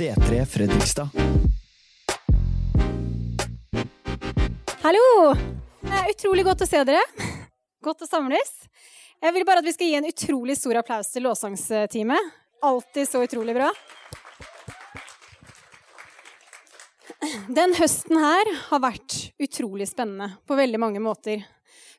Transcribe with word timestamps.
C3 0.00 0.46
Fredrikstad. 0.46 1.08
Hallo! 4.80 5.34
Det 5.80 5.98
er 5.98 6.06
utrolig 6.14 6.44
godt 6.46 6.62
å 6.64 6.68
se 6.70 6.80
dere. 6.88 7.02
Godt 7.84 8.06
å 8.06 8.08
samles. 8.08 8.54
Jeg 9.20 9.34
vil 9.36 9.44
bare 9.44 9.60
at 9.60 9.68
vi 9.68 9.74
skal 9.76 9.90
gi 9.90 9.98
en 9.98 10.08
utrolig 10.08 10.56
stor 10.56 10.78
applaus 10.80 11.10
til 11.12 11.26
lovsangsteamet. 11.28 12.30
Alltid 12.64 13.10
så 13.10 13.20
utrolig 13.26 13.58
bra. 13.58 13.68
Den 17.52 17.76
høsten 17.76 18.22
her 18.24 18.52
har 18.70 18.82
vært 18.86 19.18
utrolig 19.36 19.90
spennende 19.92 20.30
på 20.48 20.56
veldig 20.62 20.80
mange 20.80 21.04
måter. 21.04 21.44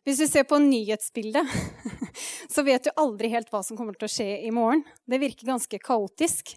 Hvis 0.01 0.23
du 0.23 0.25
ser 0.25 0.49
på 0.49 0.57
nyhetsbildet, 0.57 1.53
så 2.55 2.65
vet 2.65 2.89
du 2.89 2.97
aldri 2.97 3.29
helt 3.37 3.53
hva 3.53 3.61
som 3.61 3.77
kommer 3.77 3.93
til 3.93 4.09
å 4.09 4.13
skje 4.15 4.29
i 4.41 4.49
morgen. 4.49 4.81
Det 5.05 5.21
virker 5.21 5.53
ganske 5.53 5.83
kaotisk. 5.85 6.55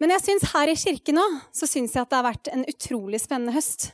Men 0.00 0.14
jeg 0.14 0.24
synes 0.24 0.48
her 0.54 0.70
i 0.72 0.78
kirken 0.80 1.18
nå, 1.20 1.26
så 1.52 1.68
syns 1.68 1.92
jeg 1.94 2.02
at 2.02 2.10
det 2.10 2.18
har 2.18 2.28
vært 2.30 2.48
en 2.54 2.64
utrolig 2.68 3.20
spennende 3.20 3.52
høst. 3.52 3.90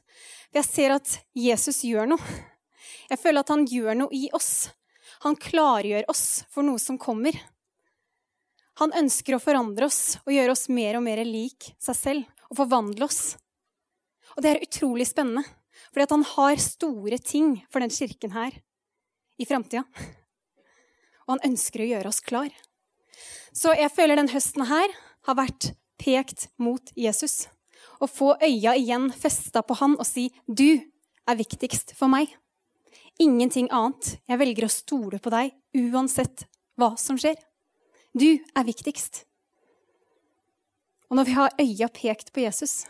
Jeg 0.55 0.69
ser 0.69 0.95
at 0.95 1.17
Jesus 1.35 1.83
gjør 1.85 2.13
noe. 2.13 2.37
Jeg 3.11 3.19
føler 3.19 3.43
at 3.43 3.51
han 3.51 3.67
gjør 3.67 3.99
noe 3.99 4.15
i 4.15 4.29
oss. 4.35 4.69
Han 5.25 5.39
klargjør 5.41 6.07
oss 6.13 6.45
for 6.53 6.67
noe 6.67 6.79
som 6.83 6.99
kommer. 7.01 7.35
Han 8.79 8.95
ønsker 8.95 9.35
å 9.35 9.43
forandre 9.43 9.89
oss 9.89 10.19
og 10.23 10.35
gjøre 10.35 10.55
oss 10.55 10.67
mer 10.71 10.99
og 10.99 11.05
mer 11.07 11.23
lik 11.27 11.73
seg 11.83 11.99
selv 11.99 12.51
og 12.53 12.61
forvandle 12.61 13.09
oss. 13.09 13.23
Og 14.37 14.45
det 14.45 14.53
er 14.53 14.67
utrolig 14.67 15.09
spennende, 15.09 15.43
fordi 15.91 16.07
han 16.13 16.27
har 16.37 16.63
store 16.63 17.19
ting 17.19 17.57
for 17.73 17.83
den 17.83 17.95
kirken 17.95 18.35
her 18.37 18.59
i 19.41 19.49
framtida. 19.49 19.83
Og 21.27 21.35
han 21.35 21.49
ønsker 21.51 21.83
å 21.83 21.89
gjøre 21.89 22.13
oss 22.13 22.23
klar. 22.23 22.53
Så 23.57 23.73
jeg 23.75 23.91
føler 23.97 24.21
den 24.21 24.31
høsten 24.31 24.69
her 24.69 24.93
har 25.27 25.39
vært 25.41 25.73
pekt 25.99 26.49
mot 26.59 26.93
Jesus. 26.97 27.47
Og 28.01 28.11
få 28.11 28.35
øya 28.43 28.75
igjen 28.77 29.11
festa 29.13 29.63
på 29.63 29.77
han 29.81 29.97
og 29.97 30.07
si 30.07 30.31
'Du 30.49 30.81
er 31.27 31.37
viktigst 31.37 31.95
for 31.97 32.09
meg'. 32.09 32.35
Ingenting 33.19 33.69
annet. 33.71 34.19
Jeg 34.29 34.39
velger 34.39 34.65
å 34.65 34.69
stole 34.69 35.19
på 35.19 35.31
deg 35.31 35.53
uansett 35.75 36.47
hva 36.77 36.97
som 36.99 37.17
skjer. 37.17 37.37
Du 38.13 38.39
er 38.39 38.65
viktigst. 38.65 39.25
Og 41.11 41.17
når 41.17 41.25
vi 41.25 41.33
har 41.33 41.55
øya 41.61 41.89
pekt 41.89 42.33
på 42.33 42.41
Jesus, 42.41 42.85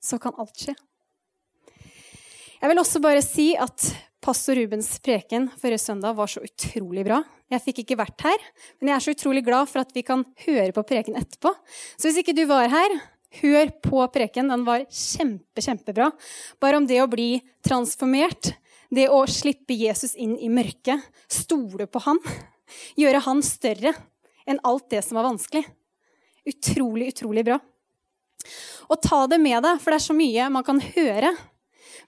så 0.00 0.18
kan 0.22 0.36
alt 0.38 0.56
skje. 0.56 0.74
Jeg 2.60 2.70
vil 2.70 2.80
også 2.80 3.02
bare 3.04 3.22
si 3.22 3.50
at 3.56 3.90
pastor 4.24 4.56
Rubens 4.56 4.98
preken 5.04 5.50
forrige 5.60 5.82
søndag 5.82 6.16
var 6.16 6.30
så 6.30 6.40
utrolig 6.40 7.04
bra. 7.04 7.20
Jeg 7.52 7.62
fikk 7.62 7.84
ikke 7.84 7.98
vært 8.00 8.24
her, 8.26 8.46
men 8.80 8.90
jeg 8.90 8.96
er 8.96 9.04
så 9.04 9.12
utrolig 9.14 9.44
glad 9.46 9.68
for 9.70 9.84
at 9.84 9.92
vi 9.94 10.02
kan 10.06 10.24
høre 10.46 10.72
på 10.74 10.82
preken 10.88 11.18
etterpå. 11.18 11.52
Så 11.94 12.08
hvis 12.08 12.18
ikke 12.24 12.34
du 12.34 12.42
var 12.50 12.66
her, 12.72 12.96
hør 13.42 13.70
på 13.84 14.02
preken. 14.12 14.50
Den 14.50 14.64
var 14.66 14.84
kjempe, 14.90 15.62
kjempebra. 15.62 16.10
Bare 16.62 16.80
om 16.80 16.88
det 16.88 16.98
å 17.02 17.10
bli 17.10 17.36
transformert, 17.66 18.54
det 18.90 19.08
å 19.10 19.22
slippe 19.30 19.76
Jesus 19.78 20.14
inn 20.18 20.36
i 20.38 20.50
mørket, 20.50 21.02
stole 21.30 21.88
på 21.90 22.02
han, 22.06 22.20
gjøre 22.98 23.22
han 23.26 23.42
større 23.46 23.94
enn 24.46 24.62
alt 24.66 24.90
det 24.90 25.02
som 25.06 25.18
var 25.18 25.26
vanskelig. 25.28 25.64
Utrolig, 26.46 27.10
utrolig 27.14 27.46
bra. 27.46 27.58
Og 28.86 29.02
ta 29.02 29.24
det 29.30 29.38
med 29.42 29.62
deg, 29.66 29.80
for 29.82 29.90
det 29.90 29.98
er 29.98 30.06
så 30.06 30.14
mye 30.14 30.50
man 30.54 30.66
kan 30.66 30.78
høre. 30.78 31.32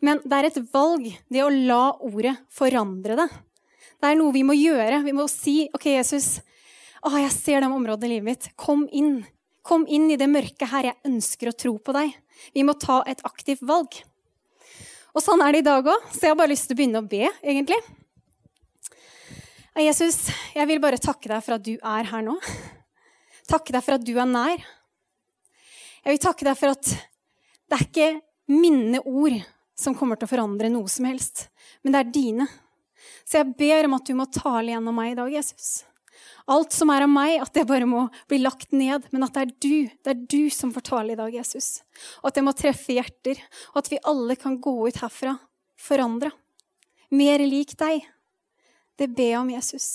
Men 0.05 0.21
det 0.23 0.37
er 0.37 0.47
et 0.47 0.61
valg, 0.71 1.09
det 1.27 1.43
å 1.43 1.51
la 1.51 1.85
ordet 2.07 2.37
forandre 2.55 3.19
det. 3.19 3.29
Det 3.99 4.11
er 4.13 4.19
noe 4.19 4.35
vi 4.35 4.45
må 4.47 4.55
gjøre. 4.55 5.03
Vi 5.07 5.15
må 5.17 5.27
si 5.31 5.57
OK, 5.75 5.89
Jesus, 5.91 6.39
å, 7.03 7.11
jeg 7.19 7.33
ser 7.35 7.65
de 7.65 7.71
områdene 7.73 8.09
i 8.09 8.15
livet 8.17 8.29
mitt. 8.29 8.51
Kom 8.59 8.87
inn. 8.95 9.21
Kom 9.67 9.85
inn 9.91 10.07
i 10.13 10.19
det 10.21 10.31
mørket 10.31 10.71
her. 10.71 10.93
Jeg 10.93 11.11
ønsker 11.11 11.51
å 11.51 11.57
tro 11.65 11.75
på 11.83 11.95
deg. 11.97 12.15
Vi 12.55 12.65
må 12.67 12.77
ta 12.79 13.03
et 13.11 13.23
aktivt 13.27 13.65
valg. 13.67 13.99
Og 15.17 15.25
sånn 15.25 15.43
er 15.43 15.57
det 15.57 15.65
i 15.65 15.67
dag 15.67 15.87
òg, 15.89 16.11
så 16.13 16.29
jeg 16.29 16.35
har 16.35 16.39
bare 16.39 16.53
lyst 16.53 16.69
til 16.69 16.77
å 16.77 16.79
begynne 16.79 17.01
å 17.03 17.09
be, 17.11 17.27
egentlig. 17.43 17.79
Jesus, 19.79 20.29
jeg 20.55 20.67
vil 20.67 20.81
bare 20.83 20.99
takke 20.99 21.31
deg 21.31 21.43
for 21.43 21.55
at 21.55 21.65
du 21.65 21.77
er 21.77 22.09
her 22.11 22.23
nå. 22.27 22.35
Takke 23.49 23.75
deg 23.75 23.85
for 23.85 23.97
at 23.97 24.07
du 24.07 24.13
er 24.19 24.27
nær. 24.29 24.63
Jeg 26.05 26.15
vil 26.15 26.23
takke 26.23 26.47
deg 26.49 26.59
for 26.59 26.75
at 26.75 26.89
det 27.69 27.77
er 27.77 27.85
ikke 27.85 28.09
mine 28.51 29.01
ord 29.07 29.37
som 29.79 29.95
kommer 29.95 30.19
til 30.19 30.27
å 30.27 30.33
forandre 30.33 30.71
noe 30.73 30.91
som 30.91 31.07
helst, 31.07 31.47
men 31.83 31.95
det 31.95 32.01
er 32.01 32.13
dine. 32.15 32.49
Så 33.25 33.41
jeg 33.41 33.55
ber 33.59 33.89
om 33.89 33.97
at 33.99 34.09
du 34.09 34.15
må 34.19 34.27
tale 34.33 34.73
gjennom 34.73 34.97
meg 34.99 35.13
i 35.13 35.19
dag, 35.19 35.31
Jesus. 35.33 35.71
Alt 36.49 36.73
som 36.73 36.91
er 36.91 37.05
av 37.05 37.11
meg, 37.13 37.37
at 37.45 37.53
det 37.55 37.67
bare 37.69 37.87
må 37.89 38.07
bli 38.31 38.41
lagt 38.41 38.73
ned, 38.73 39.07
men 39.13 39.27
at 39.27 39.37
det 39.37 39.43
er 39.45 39.55
du, 39.61 39.77
det 40.05 40.13
er 40.15 40.23
du 40.33 40.49
som 40.55 40.73
får 40.73 40.87
tale 40.89 41.15
i 41.15 41.19
dag, 41.19 41.35
Jesus. 41.35 41.83
Og 42.23 42.31
at 42.31 42.39
det 42.39 42.45
må 42.47 42.55
treffe 42.57 42.97
hjerter, 42.97 43.41
og 43.75 43.83
at 43.83 43.91
vi 43.93 44.01
alle 44.09 44.37
kan 44.41 44.57
gå 44.63 44.75
ut 44.89 45.01
herfra 45.03 45.37
forandra. 45.79 46.33
Mer 47.15 47.45
lik 47.45 47.77
deg. 47.81 48.07
Det 48.99 49.11
ber 49.13 49.33
jeg 49.33 49.41
om, 49.43 49.53
Jesus. 49.53 49.89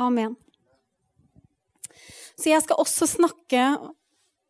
Amen. 0.00 0.36
Så 2.40 2.50
jeg 2.50 2.64
skal 2.64 2.80
også 2.80 3.08
snakke 3.08 3.64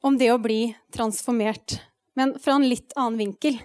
om 0.06 0.16
det 0.18 0.30
å 0.32 0.40
bli 0.40 0.72
transformert, 0.94 1.78
men 2.16 2.36
fra 2.40 2.56
en 2.56 2.68
litt 2.68 2.94
annen 2.96 3.18
vinkel. 3.20 3.58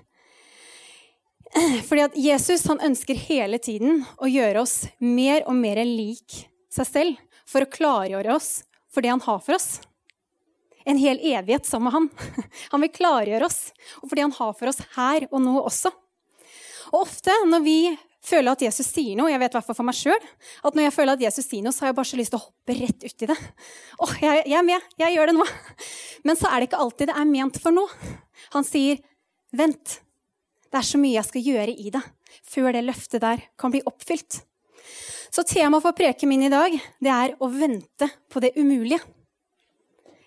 Fordi 1.88 2.04
at 2.04 2.16
Jesus 2.20 2.66
han 2.68 2.82
ønsker 2.84 3.16
hele 3.28 3.60
tiden 3.64 4.04
å 4.20 4.28
gjøre 4.28 4.66
oss 4.66 4.84
mer 5.00 5.46
og 5.48 5.56
mer 5.56 5.80
lik 5.88 6.42
seg 6.74 6.88
selv 6.90 7.44
for 7.48 7.64
å 7.64 7.72
klargjøre 7.72 8.34
oss 8.36 8.66
for 8.92 9.06
det 9.06 9.14
han 9.14 9.24
har 9.24 9.40
for 9.44 9.56
oss. 9.56 9.78
En 10.86 11.00
hel 11.02 11.22
evighet 11.24 11.66
sammen 11.66 11.88
med 11.88 11.96
han. 11.96 12.10
Han 12.74 12.84
vil 12.84 12.92
klargjøre 12.94 13.48
oss 13.48 13.72
og 14.02 14.10
for 14.10 14.18
det 14.18 14.26
han 14.28 14.36
har 14.36 14.52
for 14.54 14.70
oss 14.70 14.84
her 14.94 15.26
og 15.32 15.40
nå 15.42 15.56
også. 15.64 15.90
Og 16.92 17.00
ofte 17.00 17.34
når 17.50 17.64
vi 17.66 17.80
føler 18.26 18.54
at 18.54 18.62
Jesus 18.68 18.92
sier 18.92 19.18
noe, 19.18 19.32
jeg 19.32 19.42
vet 19.42 19.58
i 19.58 19.62
for 19.66 19.86
meg 19.86 19.98
sjøl, 19.98 20.22
at 20.66 20.78
når 20.78 20.88
jeg 20.88 20.94
føler 20.96 21.18
at 21.18 21.24
Jesus 21.26 21.48
sier 21.50 21.66
noe, 21.66 21.74
så 21.74 21.86
har 21.86 21.92
jeg 21.92 21.98
bare 21.98 22.10
så 22.12 22.20
lyst 22.20 22.34
til 22.34 22.40
å 22.40 22.46
hoppe 22.46 22.78
rett 22.78 23.06
uti 23.06 23.30
det. 23.30 23.38
Åh, 24.02 24.14
jeg, 24.22 24.46
jeg 24.46 24.60
er 24.60 24.66
med, 24.66 24.88
jeg 25.02 25.18
gjør 25.18 25.32
det 25.32 25.36
nå. 25.38 25.46
Men 26.30 26.40
så 26.40 26.50
er 26.50 26.62
det 26.62 26.70
ikke 26.70 26.82
alltid 26.86 27.12
det 27.12 27.18
er 27.18 27.30
ment 27.30 27.60
for 27.62 27.76
noe. 27.76 28.14
Han 28.56 28.66
sier, 28.68 29.02
vent, 29.58 30.00
det 30.72 30.81
er 30.81 30.88
så 30.88 31.00
mye 31.02 31.18
jeg 31.18 31.30
skal 31.30 31.50
gjøre 31.50 31.76
i 31.76 31.92
det 31.94 32.03
før 32.46 32.72
det 32.76 32.84
løftet 32.86 33.24
der 33.24 33.44
kan 33.59 33.74
bli 33.74 33.84
oppfylt. 33.88 34.42
Så 35.31 35.44
temaet 35.48 35.84
for 35.84 35.96
preken 35.98 36.30
min 36.31 36.46
i 36.48 36.52
dag 36.52 36.76
det 37.03 37.12
er 37.12 37.36
å 37.44 37.50
vente 37.52 38.09
på 38.31 38.42
det 38.44 38.53
umulige. 38.59 39.02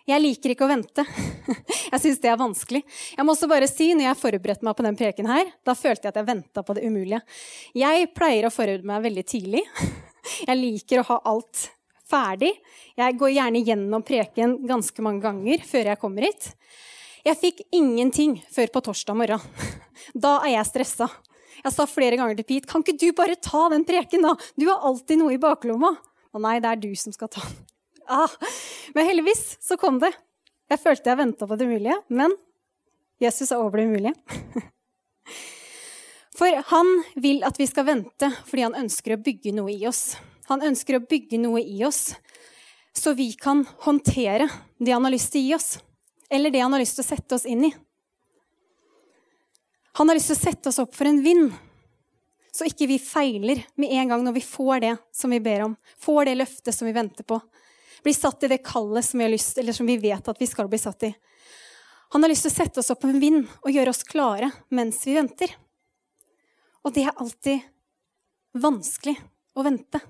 Jeg 0.09 0.25
liker 0.25 0.55
ikke 0.55 0.65
å 0.65 0.71
vente. 0.71 1.05
Jeg 1.93 2.01
syns 2.01 2.21
det 2.23 2.31
er 2.33 2.41
vanskelig. 2.41 2.81
Jeg 3.17 3.25
må 3.25 3.35
også 3.35 3.49
bare 3.49 3.69
si, 3.69 3.91
når 3.97 4.07
jeg 4.07 4.19
forberedte 4.21 4.65
meg 4.65 4.77
på 4.77 4.85
den 4.85 4.97
preken 4.97 5.29
her, 5.29 5.51
da 5.65 5.75
følte 5.77 6.05
jeg 6.05 6.13
at 6.13 6.19
jeg 6.21 6.29
venta 6.29 6.65
på 6.65 6.75
det 6.77 6.85
umulige. 6.85 7.21
Jeg 7.77 8.11
pleier 8.17 8.45
å 8.45 8.53
forberede 8.53 8.89
meg 8.89 9.05
veldig 9.07 9.25
tidlig. 9.29 9.63
Jeg 10.49 10.59
liker 10.59 11.01
å 11.01 11.07
ha 11.09 11.17
alt 11.31 11.63
ferdig. 12.09 12.51
Jeg 12.99 13.17
går 13.21 13.33
gjerne 13.33 13.63
gjennom 13.65 14.05
preken 14.05 14.59
ganske 14.69 15.05
mange 15.05 15.25
ganger 15.25 15.65
før 15.65 15.89
jeg 15.89 16.01
kommer 16.03 16.27
hit. 16.29 16.51
Jeg 17.29 17.37
fikk 17.37 17.59
ingenting 17.77 18.39
før 18.49 18.71
på 18.73 18.81
torsdag 18.89 19.17
morgen. 19.19 19.43
Da 20.25 20.39
er 20.47 20.55
jeg 20.55 20.69
stressa. 20.71 21.09
Jeg 21.59 21.75
sa 21.75 21.85
flere 21.91 22.17
ganger 22.17 22.39
til 22.39 22.47
Pete 22.47 22.69
kan 22.71 22.81
ikke 22.81 22.95
du 22.97 23.09
bare 23.17 23.35
ta 23.43 23.67
den 23.69 23.83
preken, 23.85 24.23
da? 24.25 24.31
Du 24.57 24.65
har 24.71 24.85
alltid 24.87 25.21
noe 25.21 25.35
i 25.35 25.41
baklomma. 25.43 25.91
Og 26.33 26.41
nei, 26.45 26.55
det 26.63 26.71
er 26.71 26.81
du 26.81 26.93
som 26.97 27.13
skal 27.13 27.31
ta 27.33 27.45
den. 27.45 27.59
Ah, 28.09 28.33
men 28.97 29.05
heldigvis 29.05 29.59
så 29.61 29.77
kom 29.77 29.99
det. 30.01 30.09
Jeg 30.73 30.81
følte 30.81 31.11
jeg 31.11 31.19
venta 31.19 31.45
på 31.45 31.59
det 31.61 31.67
umulige, 31.69 31.99
men 32.09 32.33
Jesus 33.21 33.51
er 33.53 33.61
over 33.61 33.83
det 33.83 33.85
umulige. 33.91 34.15
For 36.39 36.63
han 36.71 36.95
vil 37.21 37.45
at 37.45 37.61
vi 37.61 37.67
skal 37.69 37.85
vente 37.85 38.31
fordi 38.47 38.65
han 38.65 38.79
ønsker 38.81 39.13
å 39.13 39.21
bygge 39.21 39.53
noe 39.59 39.75
i 39.75 39.85
oss. 39.91 40.15
Han 40.49 40.65
ønsker 40.65 40.97
å 40.97 41.03
bygge 41.05 41.43
noe 41.43 41.61
i 41.61 41.83
oss 41.85 42.15
så 42.97 43.13
vi 43.13 43.29
kan 43.37 43.67
håndtere 43.85 44.49
det 44.81 44.97
han 44.97 45.05
har 45.05 45.13
lyst 45.13 45.35
til 45.35 45.45
å 45.45 45.49
gi 45.51 45.55
oss 45.59 45.69
eller 46.31 46.51
det 46.51 46.61
han 46.61 46.73
har 46.73 46.83
lyst 46.83 46.99
til 46.99 47.07
å 47.07 47.09
sette 47.09 47.37
oss 47.37 47.47
inn 47.49 47.65
i. 47.69 47.73
Han 49.99 50.11
har 50.11 50.19
lyst 50.19 50.31
til 50.31 50.39
å 50.39 50.41
sette 50.41 50.71
oss 50.71 50.79
opp 50.83 50.95
for 50.95 51.09
en 51.11 51.23
vind, 51.25 51.53
så 52.55 52.67
ikke 52.69 52.89
vi 52.91 52.99
feiler 53.03 53.63
med 53.79 53.93
en 53.99 54.13
gang 54.13 54.25
når 54.25 54.37
vi 54.39 54.45
får 54.47 54.83
det 54.85 54.93
som 55.15 55.33
vi 55.33 55.41
ber 55.43 55.65
om, 55.67 55.77
får 55.99 56.29
det 56.29 56.37
løftet 56.39 56.75
som 56.75 56.87
vi 56.89 56.95
venter 56.97 57.27
på, 57.27 57.41
blir 58.03 58.15
satt 58.15 58.45
i 58.47 58.51
det 58.53 58.61
kallet 58.67 59.05
som 59.05 59.19
vi 59.19 59.27
har 59.27 59.33
lyst, 59.33 59.59
eller 59.59 59.75
som 59.75 59.89
vi 59.89 59.99
vet 60.01 60.29
at 60.31 60.41
vi 60.41 60.47
skal 60.47 60.71
bli 60.71 60.79
satt 60.79 61.09
i. 61.09 61.13
Han 62.15 62.25
har 62.25 62.31
lyst 62.33 62.47
til 62.47 62.53
å 62.53 62.57
sette 62.57 62.81
oss 62.81 62.93
opp 62.95 63.03
på 63.03 63.11
en 63.11 63.21
vind 63.21 63.43
og 63.63 63.75
gjøre 63.75 63.93
oss 63.93 64.07
klare 64.07 64.53
mens 64.73 65.03
vi 65.05 65.17
venter. 65.19 65.51
Og 66.87 66.95
det 66.95 67.05
er 67.05 67.19
alltid 67.21 67.67
vanskelig 68.57 69.17
å 69.59 69.65
vente. 69.67 70.01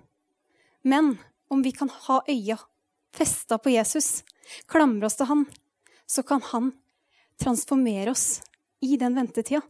Men 0.86 1.16
om 1.50 1.64
vi 1.64 1.72
kan 1.74 1.90
ha 2.06 2.20
øya 2.28 2.58
festa 3.16 3.58
på 3.58 3.72
Jesus, 3.72 4.22
klamre 4.70 5.08
oss 5.08 5.18
til 5.18 5.30
han, 5.30 5.46
så 6.08 6.22
kan 6.22 6.42
han 6.42 6.72
transformere 7.40 8.10
oss 8.10 8.42
i 8.80 8.96
den 8.96 9.14
ventetida. 9.14 9.60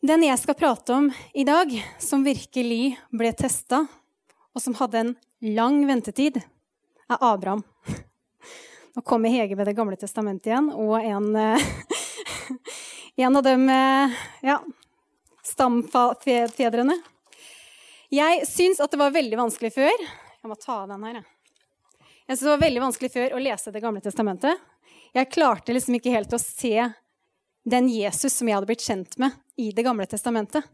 Den 0.00 0.24
jeg 0.24 0.38
skal 0.40 0.56
prate 0.56 0.94
om 0.96 1.10
i 1.36 1.44
dag, 1.44 1.72
som 2.00 2.24
virkelig 2.24 2.94
ble 3.12 3.32
testa, 3.36 3.82
og 4.56 4.62
som 4.62 4.76
hadde 4.78 5.02
en 5.02 5.10
lang 5.56 5.82
ventetid, 5.88 6.38
er 7.10 7.20
Abraham. 7.20 7.62
Nå 8.96 9.04
kommer 9.04 9.32
Hege 9.32 9.56
med 9.56 9.68
Det 9.68 9.76
gamle 9.76 9.98
testamentet 10.00 10.50
igjen, 10.50 10.70
og 10.72 10.96
en, 11.00 11.36
en 13.24 13.36
av 13.36 13.44
dem 13.44 13.68
ja, 13.68 14.56
stamfedrene. 15.44 16.96
Jeg 18.10 18.48
syns 18.48 18.80
at 18.82 18.90
det 18.90 18.98
var 18.98 19.12
veldig 19.14 19.36
vanskelig 19.38 19.70
før 19.76 19.92
Jeg 19.92 20.48
må 20.50 20.56
ta 20.58 20.80
av 20.80 20.88
den 20.90 21.04
her. 21.06 21.20
Jeg 21.20 21.39
synes 22.38 22.46
det 22.46 22.54
var 22.54 22.64
veldig 22.64 22.82
vanskelig 22.84 23.12
før 23.12 23.36
å 23.36 23.42
lese 23.42 23.72
Det 23.74 23.82
gamle 23.82 24.02
testamentet. 24.04 24.66
Jeg 25.16 25.30
klarte 25.32 25.74
liksom 25.74 25.96
ikke 25.98 26.12
helt 26.14 26.34
å 26.36 26.38
se 26.38 26.90
den 27.70 27.88
Jesus 27.92 28.34
som 28.38 28.48
jeg 28.48 28.56
hadde 28.56 28.68
blitt 28.70 28.84
kjent 28.84 29.16
med 29.20 29.34
i 29.60 29.70
Det 29.76 29.82
gamle 29.84 30.06
testamentet. 30.06 30.64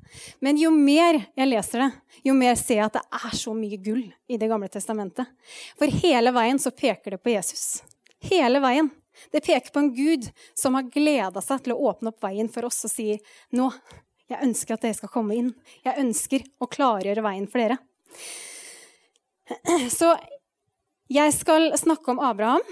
Men 0.40 0.58
jo 0.60 0.70
mer 0.70 1.18
jeg 1.34 1.48
leser 1.48 1.86
det, 1.86 1.90
jo 2.28 2.34
mer 2.36 2.54
ser 2.60 2.80
jeg 2.80 2.86
at 2.86 2.98
det 2.98 3.22
er 3.22 3.36
så 3.38 3.54
mye 3.56 3.80
gull 3.82 4.04
i 4.28 4.38
Det 4.38 4.48
gamle 4.50 4.68
testamentet. 4.68 5.26
For 5.78 5.90
hele 6.04 6.32
veien 6.36 6.60
så 6.62 6.70
peker 6.70 7.16
det 7.16 7.22
på 7.24 7.32
Jesus. 7.34 7.82
Hele 8.30 8.60
veien. 8.62 8.90
Det 9.32 9.40
peker 9.40 9.72
på 9.72 9.80
en 9.80 9.94
Gud 9.96 10.28
som 10.54 10.76
har 10.76 10.90
gleda 10.92 11.40
seg 11.40 11.64
til 11.64 11.74
å 11.74 11.88
åpne 11.90 12.12
opp 12.12 12.22
veien 12.22 12.50
for 12.52 12.68
oss 12.68 12.84
og 12.84 12.92
sier 12.92 13.22
nå, 13.56 13.70
jeg 14.26 14.42
ønsker 14.42 14.74
at 14.74 14.84
dere 14.84 14.98
skal 14.98 15.12
komme 15.12 15.36
inn. 15.38 15.52
Jeg 15.86 16.02
ønsker 16.02 16.44
å 16.60 16.68
klargjøre 16.70 17.22
veien 17.24 17.46
for 17.50 17.62
dere. 17.62 17.78
Så 19.98 20.10
jeg 21.12 21.34
skal 21.36 21.70
snakke 21.78 22.12
om 22.12 22.20
Abraham. 22.22 22.64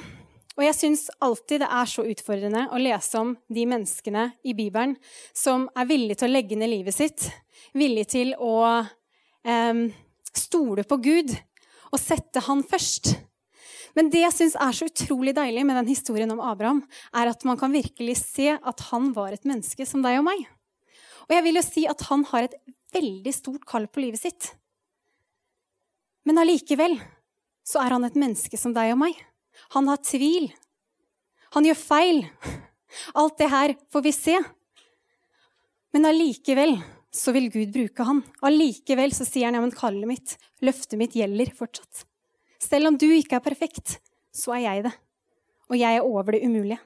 Og 0.54 0.62
jeg 0.62 0.76
syns 0.78 1.08
alltid 1.22 1.64
det 1.64 1.68
er 1.70 1.88
så 1.90 2.04
utfordrende 2.06 2.68
å 2.70 2.78
lese 2.78 3.18
om 3.18 3.32
de 3.50 3.64
menneskene 3.66 4.28
i 4.46 4.54
Bibelen 4.54 4.94
som 5.34 5.66
er 5.74 5.88
villige 5.90 6.20
til 6.20 6.30
å 6.30 6.34
legge 6.36 6.58
ned 6.58 6.70
livet 6.70 6.94
sitt, 6.94 7.26
villige 7.74 8.12
til 8.12 8.30
å 8.38 8.54
eh, 8.78 9.80
stole 10.30 10.84
på 10.86 11.00
Gud 11.02 11.34
og 11.90 11.98
sette 11.98 12.42
Han 12.46 12.62
først. 12.66 13.16
Men 13.98 14.10
det 14.10 14.24
jeg 14.24 14.34
syns 14.34 14.54
er 14.58 14.74
så 14.74 14.86
utrolig 14.90 15.34
deilig 15.34 15.62
med 15.66 15.78
den 15.78 15.90
historien 15.90 16.30
om 16.34 16.42
Abraham, 16.42 16.82
er 17.14 17.30
at 17.30 17.44
man 17.46 17.58
kan 17.58 17.74
virkelig 17.74 18.18
se 18.22 18.54
at 18.54 18.86
han 18.90 19.12
var 19.14 19.34
et 19.34 19.46
menneske 19.46 19.86
som 19.86 20.02
deg 20.02 20.18
og 20.18 20.26
meg. 20.26 20.46
Og 21.26 21.34
jeg 21.34 21.46
vil 21.46 21.58
jo 21.58 21.66
si 21.66 21.84
at 21.90 22.02
han 22.10 22.24
har 22.30 22.46
et 22.46 22.56
veldig 22.94 23.34
stort 23.34 23.66
kall 23.66 23.86
på 23.90 24.02
livet 24.02 24.22
sitt. 24.22 24.50
Men 26.26 26.40
allikevel 26.42 26.98
så 27.64 27.80
er 27.80 27.96
han 27.96 28.04
et 28.06 28.18
menneske 28.18 28.58
som 28.60 28.74
deg 28.76 28.92
og 28.92 29.00
meg. 29.00 29.16
Han 29.74 29.88
har 29.88 30.02
tvil. 30.04 30.50
Han 31.56 31.66
gjør 31.66 31.80
feil. 31.80 32.24
Alt 33.18 33.38
det 33.40 33.50
her 33.50 33.74
får 33.92 34.04
vi 34.04 34.12
se. 34.14 34.34
Men 35.94 36.10
allikevel 36.10 36.76
så 37.14 37.32
vil 37.34 37.46
Gud 37.54 37.70
bruke 37.74 38.06
han. 38.06 38.22
Allikevel 38.44 39.14
så 39.14 39.26
sier 39.26 39.48
han 39.48 39.56
ja, 39.58 39.62
men 39.62 39.74
kallet 39.74 40.08
mitt, 40.10 40.34
løftet 40.64 40.98
mitt, 40.98 41.14
gjelder 41.14 41.52
fortsatt. 41.54 42.04
Selv 42.58 42.90
om 42.90 42.98
du 42.98 43.06
ikke 43.14 43.38
er 43.38 43.44
perfekt, 43.44 43.98
så 44.34 44.56
er 44.56 44.64
jeg 44.64 44.84
det. 44.88 44.94
Og 45.70 45.78
jeg 45.78 46.00
er 46.00 46.06
over 46.06 46.34
det 46.34 46.42
umulige. 46.44 46.80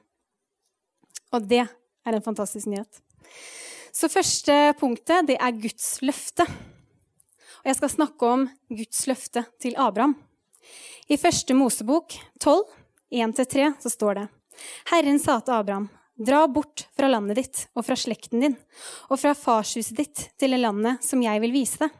Og 1.33 1.45
det 1.49 1.65
er 1.65 2.15
en 2.15 2.25
fantastisk 2.25 2.69
nyhet. 2.69 3.01
Så 3.93 4.09
første 4.11 4.55
punktet, 4.79 5.27
det 5.27 5.39
er 5.41 5.57
Guds 5.57 5.97
løfte. 6.05 6.45
Og 7.59 7.67
jeg 7.67 7.79
skal 7.79 7.95
snakke 7.97 8.33
om 8.37 8.45
Guds 8.69 9.01
løfte 9.09 9.43
til 9.61 9.75
Abraham. 9.77 10.15
I 11.09 11.17
første 11.17 11.55
Mosebok 11.57 12.15
12, 12.39 12.65
1-3, 13.11 13.71
så 13.81 13.89
står 13.89 14.19
det 14.19 14.27
Herren 14.91 15.19
sa 15.21 15.39
til 15.41 15.55
Abraham, 15.55 15.87
dra 16.19 16.43
bort 16.51 16.85
fra 16.97 17.07
landet 17.09 17.39
ditt 17.39 17.61
og 17.77 17.85
fra 17.87 17.95
slekten 17.97 18.43
din 18.43 18.57
og 19.07 19.19
fra 19.21 19.33
farshuset 19.37 19.97
ditt 19.97 20.25
til 20.39 20.53
det 20.53 20.59
landet 20.61 21.05
som 21.05 21.21
jeg 21.23 21.41
vil 21.45 21.55
vise 21.55 21.79
deg. 21.81 21.93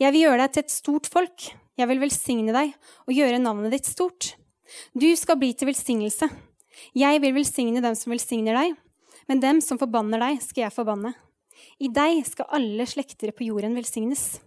Jeg 0.00 0.14
vil 0.14 0.24
gjøre 0.24 0.44
deg 0.44 0.54
til 0.54 0.64
et 0.64 0.72
stort 0.72 1.08
folk. 1.10 1.48
Jeg 1.76 1.88
vil 1.90 2.00
velsigne 2.02 2.54
deg 2.54 2.72
og 3.06 3.16
gjøre 3.16 3.42
navnet 3.42 3.74
ditt 3.74 3.88
stort. 3.88 4.34
Du 4.94 5.08
skal 5.18 5.38
bli 5.40 5.52
til 5.54 5.70
velsignelse. 5.70 6.28
Jeg 6.96 7.20
vil 7.22 7.34
velsigne 7.36 7.82
dem 7.84 7.96
som 7.98 8.14
velsigner 8.14 8.56
deg, 8.56 8.76
men 9.28 9.42
dem 9.42 9.60
som 9.64 9.78
forbanner 9.78 10.22
deg, 10.22 10.40
skal 10.42 10.66
jeg 10.66 10.74
forbanne. 10.74 11.12
I 11.80 11.90
deg 11.92 12.22
skal 12.28 12.48
alle 12.56 12.86
slekter 12.88 13.34
på 13.36 13.50
jorden 13.50 13.76
velsignes. 13.76 14.38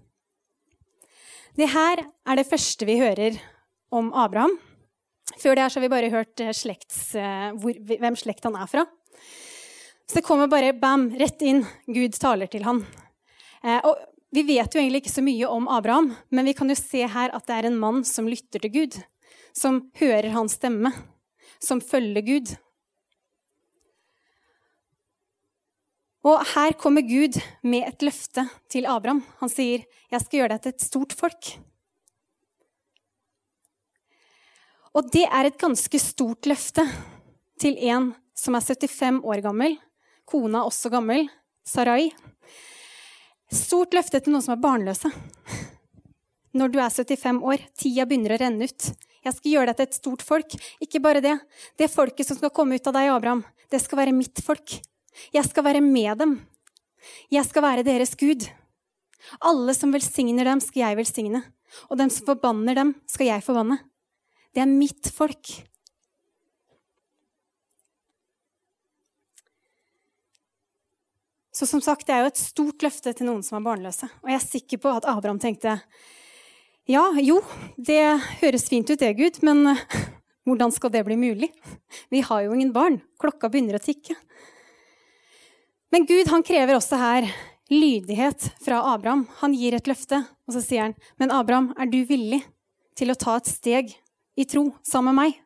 Det 1.53 1.67
her 1.69 1.99
er 2.01 2.39
det 2.39 2.47
første 2.49 2.85
vi 2.89 2.95
hører 2.97 3.35
om 3.93 4.07
Abraham. 4.17 4.55
Før 5.37 5.53
det 5.53 5.61
her 5.61 5.69
så 5.69 5.77
har 5.77 5.85
vi 5.85 5.91
bare 5.93 6.09
hørt 6.09 6.41
eh, 6.41 6.53
slekts, 6.55 7.13
eh, 7.13 7.51
hvor, 7.61 7.77
hvem 7.77 8.17
slekt 8.17 8.47
han 8.47 8.57
er 8.57 8.69
fra. 8.69 8.87
Så 10.09 10.17
det 10.17 10.25
kommer 10.25 10.49
bare 10.49 10.73
bam, 10.73 11.11
rett 11.19 11.41
inn. 11.45 11.61
Gud 11.85 12.17
taler 12.17 12.49
til 12.49 12.65
han. 12.65 12.81
Eh, 13.61 13.85
og 13.85 14.01
vi 14.33 14.41
vet 14.47 14.73
jo 14.73 14.81
egentlig 14.81 15.03
ikke 15.03 15.13
så 15.13 15.25
mye 15.25 15.51
om 15.53 15.69
Abraham, 15.69 16.09
men 16.33 16.49
vi 16.49 16.55
kan 16.57 16.73
jo 16.73 16.79
se 16.79 17.05
her 17.05 17.29
at 17.37 17.45
det 17.45 17.59
er 17.59 17.69
en 17.69 17.77
mann 17.77 18.01
som 18.07 18.25
lytter 18.29 18.65
til 18.65 18.73
Gud. 18.73 18.97
Som 19.53 19.83
hører 20.01 20.33
hans 20.33 20.57
stemme. 20.57 20.89
Som 21.61 21.85
følger 21.85 22.25
Gud. 22.25 22.55
Og 26.23 26.39
her 26.53 26.71
kommer 26.79 27.03
Gud 27.03 27.35
med 27.67 27.83
et 27.83 28.03
løfte 28.05 28.45
til 28.71 28.87
Abraham. 28.87 29.23
Han 29.41 29.49
sier, 29.49 29.83
'Jeg 30.09 30.21
skal 30.21 30.39
gjøre 30.39 30.49
deg 30.49 30.61
til 30.61 30.69
et 30.69 30.81
stort 30.81 31.13
folk'. 31.13 31.59
Og 34.95 35.11
det 35.11 35.25
er 35.25 35.45
et 35.45 35.57
ganske 35.57 35.99
stort 35.99 36.45
løfte 36.45 36.85
til 37.59 37.77
en 37.89 38.13
som 38.35 38.55
er 38.55 38.61
75 38.61 39.21
år 39.23 39.41
gammel. 39.41 39.77
Kona 40.25 40.63
også 40.63 40.89
gammel. 40.89 41.29
Sarai. 41.65 42.11
Stort 43.51 43.93
løfte 43.93 44.19
til 44.19 44.33
noen 44.33 44.41
som 44.45 44.53
er 44.53 44.61
barnløse. 44.61 45.11
Når 46.53 46.71
du 46.71 46.79
er 46.79 46.89
75 46.89 47.41
år, 47.41 47.57
tida 47.75 48.05
begynner 48.05 48.35
å 48.35 48.39
renne 48.39 48.63
ut. 48.69 48.93
Jeg 49.23 49.33
skal 49.33 49.51
gjøre 49.51 49.65
deg 49.71 49.75
til 49.75 49.87
et 49.87 49.97
stort 49.97 50.21
folk. 50.21 50.55
Ikke 50.79 51.01
bare 51.01 51.21
det. 51.21 51.39
Det 51.77 51.91
folket 51.91 52.27
som 52.27 52.37
skal 52.37 52.53
komme 52.53 52.75
ut 52.75 52.87
av 52.87 52.93
deg, 52.93 53.09
Abraham, 53.09 53.43
det 53.71 53.81
skal 53.81 53.97
være 53.97 54.15
mitt 54.15 54.39
folk. 54.45 54.77
Jeg 55.33 55.45
skal 55.49 55.65
være 55.67 55.83
med 55.85 56.19
dem. 56.21 56.35
Jeg 57.31 57.45
skal 57.47 57.65
være 57.65 57.85
deres 57.85 58.15
Gud. 58.19 58.47
Alle 59.43 59.75
som 59.75 59.93
velsigner 59.93 60.47
dem, 60.47 60.61
skal 60.63 60.87
jeg 60.87 60.99
velsigne. 60.99 61.43
Og 61.89 61.97
dem 61.99 62.11
som 62.13 62.27
forbanner 62.27 62.77
dem, 62.77 62.95
skal 63.09 63.31
jeg 63.31 63.45
forbanne. 63.45 63.79
Det 64.53 64.61
er 64.63 64.69
mitt 64.69 65.09
folk. 65.13 65.53
Så 71.53 71.67
som 71.69 71.81
sagt, 71.85 72.07
det 72.07 72.15
er 72.15 72.23
jo 72.25 72.31
et 72.31 72.41
stort 72.41 72.83
løfte 72.85 73.13
til 73.13 73.29
noen 73.29 73.43
som 73.45 73.59
er 73.59 73.65
barnløse. 73.65 74.09
Og 74.23 74.31
jeg 74.31 74.39
er 74.39 74.45
sikker 74.45 74.81
på 74.81 74.93
at 74.93 75.05
Abraham 75.09 75.41
tenkte 75.41 75.77
ja, 76.89 77.03
jo, 77.23 77.37
det 77.77 78.01
høres 78.41 78.65
fint 78.67 78.89
ut 78.89 78.99
det, 78.99 79.13
Gud, 79.15 79.37
men 79.45 79.77
hvordan 80.49 80.73
skal 80.73 80.91
det 80.91 81.05
bli 81.07 81.15
mulig? 81.15 81.47
Vi 82.11 82.23
har 82.25 82.41
jo 82.43 82.57
ingen 82.57 82.73
barn. 82.75 82.97
Klokka 83.21 83.47
begynner 83.53 83.77
å 83.77 83.83
tikke. 83.83 84.17
Men 85.93 86.07
Gud 86.09 86.25
han 86.27 86.41
krever 86.41 86.73
også 86.73 86.97
her 86.97 87.27
lydighet 87.69 88.47
fra 88.65 88.79
Abraham. 88.95 89.27
Han 89.43 89.53
gir 89.53 89.75
et 89.77 89.85
løfte, 89.85 90.23
og 90.49 90.55
så 90.55 90.61
sier 90.65 90.87
han, 90.87 90.95
'Men 91.19 91.29
Abraham, 91.29 91.67
er 91.77 91.85
du 91.85 91.99
villig 92.09 92.41
til 92.97 93.11
å 93.13 93.15
ta 93.15 93.35
et 93.37 93.45
steg 93.45 93.93
i 94.35 94.45
tro 94.45 94.73
sammen 94.81 95.13
med 95.13 95.21
meg? 95.21 95.37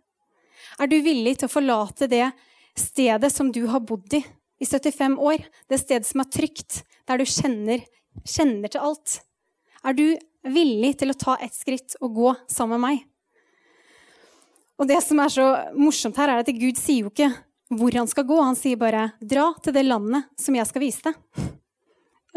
Er 0.80 0.88
du 0.88 1.02
villig 1.04 1.38
til 1.38 1.50
å 1.50 1.52
forlate 1.52 2.08
det 2.08 2.32
stedet 2.78 3.32
som 3.32 3.52
du 3.52 3.68
har 3.68 3.82
bodd 3.82 4.14
i 4.14 4.24
i 4.62 4.66
75 4.66 5.20
år? 5.20 5.44
Det 5.68 5.80
stedet 5.80 6.06
som 6.06 6.22
er 6.22 6.32
trygt, 6.32 6.84
der 7.06 7.18
du 7.18 7.26
kjenner, 7.26 7.84
kjenner 8.24 8.72
til 8.72 8.82
alt? 8.82 9.20
Er 9.84 9.94
du 9.94 10.18
villig 10.44 10.98
til 10.98 11.12
å 11.12 11.18
ta 11.20 11.36
et 11.42 11.54
skritt 11.54 11.98
og 12.00 12.16
gå 12.16 12.36
sammen 12.48 12.80
med 12.80 12.88
meg? 12.88 13.04
Og 14.80 14.88
det 14.88 15.04
som 15.04 15.20
er 15.20 15.28
så 15.28 15.76
morsomt 15.76 16.16
her, 16.16 16.30
er 16.30 16.40
at 16.40 16.48
Gud 16.48 16.78
sier 16.78 17.04
jo 17.04 17.12
ikke 17.12 17.34
hvor 17.74 17.98
han 18.00 18.08
skal 18.08 18.28
gå. 18.28 18.38
Han 18.42 18.56
sier 18.56 18.80
bare 18.80 19.12
'dra 19.20 19.54
til 19.64 19.74
det 19.74 19.84
landet 19.84 20.30
som 20.40 20.56
jeg 20.56 20.68
skal 20.68 20.82
vise 20.82 21.02
deg'. 21.10 21.18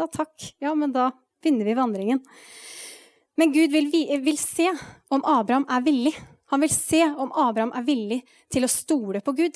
Ja, 0.01 0.07
takk. 0.07 0.33
Ja, 0.57 0.73
men 0.73 0.89
da 0.91 1.11
begynner 1.43 1.65
vi 1.67 1.73
vandringen. 1.77 2.21
Men 3.37 3.51
Gud 3.53 3.69
vil, 3.69 3.91
vil 4.23 4.37
se 4.39 4.65
om 5.13 5.21
Abraham 5.21 5.67
er 5.69 5.83
villig 5.85 6.15
han 6.51 6.61
vil 6.61 6.69
se 6.69 7.03
om 7.17 7.31
Abraham 7.31 7.71
er 7.75 7.83
villig 7.87 8.17
til 8.51 8.67
å 8.67 8.69
stole 8.71 9.21
på 9.23 9.31
Gud. 9.37 9.55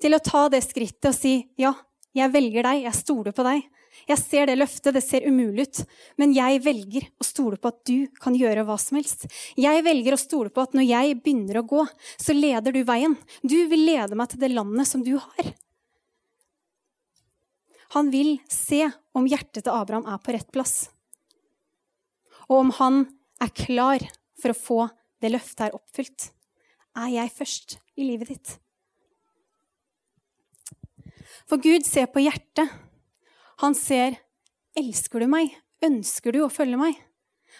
Til 0.00 0.16
å 0.16 0.22
ta 0.24 0.46
det 0.48 0.62
skrittet 0.64 1.10
og 1.10 1.14
si, 1.14 1.34
'Ja, 1.58 1.74
jeg 2.16 2.32
velger 2.32 2.66
deg. 2.68 2.82
Jeg 2.86 2.98
stoler 2.98 3.36
på 3.36 3.46
deg.' 3.46 3.68
'Jeg 4.08 4.18
ser 4.18 4.46
det 4.48 4.56
løftet. 4.56 4.94
Det 4.94 5.02
ser 5.04 5.26
umulig 5.28 5.68
ut.' 5.68 5.82
Men 6.18 6.32
jeg 6.34 6.62
velger 6.64 7.08
å 7.20 7.26
stole 7.26 7.58
på 7.60 7.68
at 7.68 7.82
du 7.84 8.08
kan 8.20 8.34
gjøre 8.34 8.64
hva 8.64 8.78
som 8.80 8.96
helst. 8.98 9.26
Jeg 9.56 9.84
velger 9.84 10.16
å 10.16 10.20
stole 10.20 10.50
på 10.50 10.64
at 10.64 10.72
når 10.74 10.88
jeg 10.88 11.18
begynner 11.20 11.60
å 11.60 11.66
gå, 11.68 11.84
så 12.18 12.34
leder 12.34 12.72
du 12.72 12.82
veien. 12.88 13.16
Du 13.44 13.68
vil 13.68 13.84
lede 13.86 14.16
meg 14.18 14.32
til 14.32 14.40
det 14.40 14.52
landet 14.54 14.88
som 14.88 15.04
du 15.04 15.14
har. 15.20 15.52
Han 17.92 18.08
vil 18.10 18.38
se 18.48 18.86
om 19.12 19.28
hjertet 19.28 19.66
til 19.66 19.74
Abraham 19.74 20.08
er 20.08 20.20
på 20.24 20.32
rett 20.32 20.48
plass. 20.52 20.88
Og 22.48 22.64
om 22.64 22.70
han 22.80 23.04
er 23.42 23.52
klar 23.52 24.00
for 24.40 24.52
å 24.52 24.58
få 24.58 24.80
det 25.20 25.34
løftet 25.34 25.66
her 25.66 25.76
oppfylt? 25.76 26.30
Er 26.96 27.12
jeg 27.12 27.36
først 27.36 27.76
i 28.00 28.08
livet 28.08 28.32
ditt? 28.32 28.56
For 31.52 31.60
Gud 31.60 31.84
ser 31.84 32.06
på 32.08 32.22
hjertet. 32.24 32.70
Han 33.60 33.74
ser 33.76 34.14
elsker 34.72 35.20
du 35.20 35.26
meg? 35.28 35.50
Ønsker 35.84 36.32
du 36.32 36.38
å 36.46 36.48
følge 36.48 36.78
meg? 36.80 36.94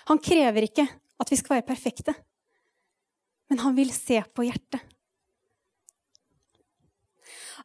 Han 0.09 0.17
krever 0.17 0.65
ikke 0.65 0.87
at 1.21 1.29
vi 1.29 1.37
skal 1.37 1.59
være 1.59 1.67
perfekte, 1.67 2.15
men 3.53 3.61
han 3.61 3.75
vil 3.77 3.91
se 3.93 4.23
på 4.33 4.47
hjertet. 4.47 4.81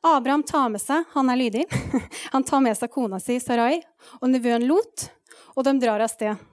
Abraham 0.04 0.44
tar 0.44 0.68
med 0.70 0.84
seg 0.84 1.08
Han 1.16 1.32
er 1.32 1.40
lydig. 1.40 1.64
Han 2.34 2.44
tar 2.44 2.60
med 2.66 2.76
seg 2.78 2.92
kona 2.92 3.22
si 3.24 3.40
Sarai 3.40 3.80
og 4.20 4.28
nevøen 4.28 4.68
Lot, 4.68 5.08
og 5.56 5.64
de 5.64 5.78
drar 5.80 6.04
av 6.04 6.12
sted. 6.12 6.44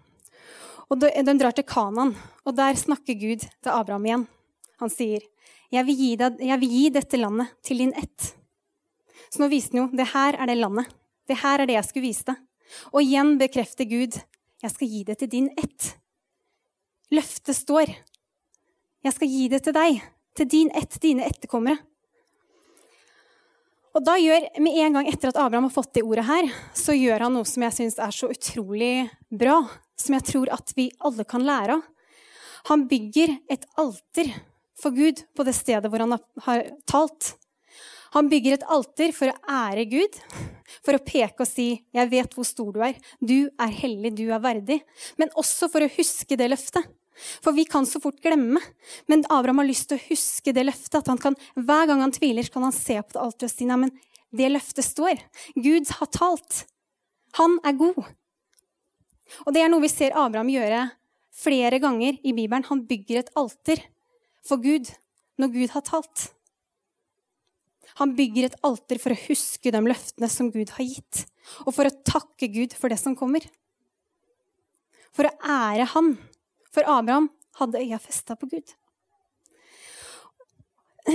Og 0.87 1.02
de, 1.02 1.11
de 1.11 1.37
drar 1.43 1.59
til 1.59 1.66
Kanan, 1.66 2.14
og 2.47 2.54
der 2.54 2.78
snakker 2.78 3.19
Gud 3.19 3.43
til 3.43 3.75
Abraham 3.75 4.07
igjen. 4.07 4.25
Han 4.78 4.95
sier, 5.00 5.26
jeg 5.75 5.90
vil, 5.90 6.07
deg, 6.23 6.38
'Jeg 6.38 6.62
vil 6.62 6.78
gi, 6.78 6.88
dette 6.95 7.19
landet 7.26 7.59
til 7.66 7.83
din 7.83 7.93
ett'. 7.99 8.43
Så 9.34 9.42
nå 9.42 9.48
viser 9.50 9.74
han 9.74 9.80
jo 9.80 9.98
det 9.98 10.06
her 10.12 10.36
er 10.38 10.46
det 10.46 10.60
landet. 10.60 10.90
Det 11.26 11.40
her 11.40 11.58
er 11.58 11.66
det 11.66 11.74
jeg 11.74 11.88
skulle 11.88 12.06
vise 12.06 12.26
deg. 12.28 12.38
Og 12.94 13.02
igjen 13.02 13.34
bekrefter 13.40 13.88
Gud, 13.88 14.14
'Jeg 14.62 14.70
skal 14.70 14.88
gi 14.88 15.02
det 15.04 15.18
til 15.18 15.28
din 15.28 15.48
ett'. 15.58 15.96
Løftet 17.10 17.56
står. 17.56 17.90
Jeg 19.04 19.12
skal 19.12 19.28
gi 19.28 19.48
det 19.48 19.62
til 19.64 19.74
deg, 19.74 20.00
til 20.34 20.46
din 20.46 20.70
ett, 20.74 21.00
dine 21.02 21.26
etterkommere. 21.26 21.78
Og 23.94 24.04
da 24.04 24.16
gjør, 24.18 24.48
med 24.58 24.72
en 24.72 24.92
gang 24.92 25.08
etter 25.08 25.28
at 25.28 25.36
Abraham 25.36 25.68
har 25.68 25.74
fått 25.74 25.92
det 25.94 26.02
ordet 26.02 26.24
her, 26.24 26.48
så 26.74 26.96
gjør 26.96 27.26
han 27.26 27.34
noe 27.36 27.44
som 27.44 27.62
jeg 27.62 27.76
syns 27.76 27.98
er 27.98 28.10
så 28.10 28.30
utrolig 28.32 29.10
bra, 29.30 29.60
som 29.96 30.14
jeg 30.14 30.26
tror 30.32 30.50
at 30.50 30.72
vi 30.74 30.90
alle 30.98 31.24
kan 31.24 31.44
lære 31.44 31.76
av. 31.76 31.82
Han 32.70 32.88
bygger 32.88 33.36
et 33.50 33.66
alter 33.76 34.32
for 34.80 34.90
Gud 34.90 35.20
på 35.36 35.44
det 35.44 35.54
stedet 35.54 35.90
hvor 35.90 36.00
han 36.00 36.16
har 36.46 36.64
talt. 36.90 37.34
Han 38.14 38.28
bygger 38.30 38.56
et 38.56 38.66
alter 38.71 39.12
for 39.14 39.30
å 39.30 39.38
ære 39.50 39.87
Gud, 39.90 40.18
for 40.85 40.94
å 40.94 41.02
peke 41.02 41.42
og 41.42 41.49
si 41.49 41.83
'Jeg 41.92 42.11
vet 42.11 42.35
hvor 42.35 42.47
stor 42.47 42.73
du 42.73 42.80
er. 42.80 42.94
Du 43.21 43.50
er 43.59 43.73
hellig, 43.73 44.14
du 44.14 44.30
er 44.30 44.38
verdig.' 44.38 44.83
Men 45.18 45.30
også 45.35 45.71
for 45.71 45.80
å 45.83 45.90
huske 45.90 46.37
det 46.37 46.50
løftet. 46.50 46.87
For 47.42 47.52
vi 47.52 47.64
kan 47.64 47.87
så 47.87 48.00
fort 48.02 48.21
glemme. 48.23 48.61
Men 49.06 49.25
Abraham 49.30 49.59
har 49.59 49.68
lyst 49.68 49.88
til 49.88 49.99
å 49.99 50.06
huske 50.09 50.52
det 50.52 50.66
løftet. 50.66 50.99
at 50.99 51.06
han 51.06 51.18
kan, 51.18 51.37
Hver 51.54 51.87
gang 51.87 52.00
han 52.00 52.12
tviler, 52.12 52.50
kan 52.50 52.62
han 52.62 52.73
se 52.73 52.94
på 52.94 53.12
det 53.12 53.23
alteret 53.23 53.50
og 53.50 53.50
si 53.50 53.64
nei, 53.64 53.76
men 53.76 53.90
det 54.35 54.50
løftet 54.50 54.85
står. 54.85 55.23
Gud 55.54 55.88
har 55.88 56.06
talt. 56.06 56.66
Han 57.35 57.59
er 57.64 57.73
god. 57.73 58.04
Og 59.47 59.54
det 59.54 59.62
er 59.62 59.68
noe 59.68 59.80
vi 59.80 59.88
ser 59.88 60.14
Abraham 60.14 60.49
gjøre 60.49 60.90
flere 61.35 61.78
ganger 61.78 62.18
i 62.23 62.33
Bibelen. 62.33 62.64
Han 62.64 62.87
bygger 62.87 63.18
et 63.18 63.30
alter 63.37 63.83
for 64.44 64.56
Gud 64.59 64.90
når 65.38 65.52
Gud 65.54 65.71
har 65.71 65.83
talt. 65.83 66.35
Han 68.00 68.14
bygger 68.18 68.48
et 68.48 68.58
alter 68.66 69.00
for 69.02 69.14
å 69.14 69.22
huske 69.26 69.72
de 69.74 69.82
løftene 69.84 70.30
som 70.32 70.50
Gud 70.54 70.72
har 70.76 70.86
gitt, 70.86 71.24
og 71.64 71.74
for 71.76 71.88
å 71.88 71.96
takke 72.06 72.48
Gud 72.52 72.76
for 72.76 72.92
det 72.92 73.00
som 73.00 73.16
kommer. 73.18 73.44
For 75.14 75.28
å 75.28 75.34
ære 75.46 75.86
Han 75.94 76.16
for 76.74 76.86
Abraham 76.90 77.28
hadde 77.60 77.82
øya 77.84 78.00
festa 78.02 78.34
på 78.38 78.48
Gud. 78.50 78.72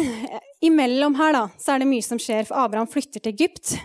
Imellom 0.69 1.17
her 1.19 1.33
da, 1.35 1.45
så 1.59 1.73
er 1.73 1.81
det 1.81 1.89
mye 1.89 2.05
som 2.05 2.21
skjer, 2.21 2.45
for 2.47 2.61
Abraham 2.61 2.87
flytter 2.89 3.23
til 3.23 3.33
Egypt 3.33 3.75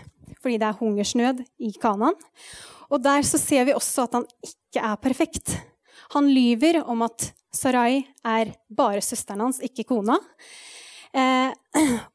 fordi 0.45 0.59
det 0.61 0.67
er 0.67 0.77
hungersnød 0.77 1.39
i 1.65 1.71
Kanan. 1.81 2.13
Og 2.93 3.01
der 3.01 3.23
så 3.25 3.39
ser 3.41 3.65
vi 3.65 3.73
også 3.73 4.03
at 4.05 4.19
han 4.19 4.27
ikke 4.45 4.83
er 4.91 4.99
perfekt. 5.01 5.55
Han 6.13 6.29
lyver 6.29 6.83
om 6.85 7.01
at 7.01 7.31
Sarai 7.55 8.03
er 8.21 8.51
bare 8.69 9.01
søsteren 9.01 9.41
hans, 9.41 9.57
ikke 9.63 9.87
kona. 9.89 10.19
Eh, 11.15 11.49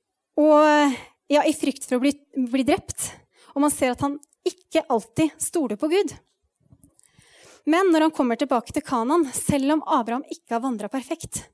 og 0.41 0.97
ja, 1.31 1.45
i 1.45 1.55
frykt 1.55 1.87
for 1.87 1.99
å 1.99 2.03
bli, 2.03 2.15
bli 2.51 2.65
drept. 2.67 3.13
Og 3.55 3.65
man 3.65 3.73
ser 3.75 3.95
at 3.95 4.05
han 4.05 4.19
ikke 4.47 4.87
alltid 4.89 5.37
stoler 5.43 5.79
på 5.81 5.91
Gud. 5.93 6.15
Men 7.69 7.91
når 7.93 8.07
han 8.07 8.15
kommer 8.17 8.41
tilbake 8.41 8.73
til 8.75 8.85
Kanan, 8.87 9.27
selv 9.37 9.77
om 9.77 9.83
Abraham 9.87 10.25
ikke 10.33 10.57
har 10.57 10.65
vandra 10.65 10.89
perfekt, 10.93 11.45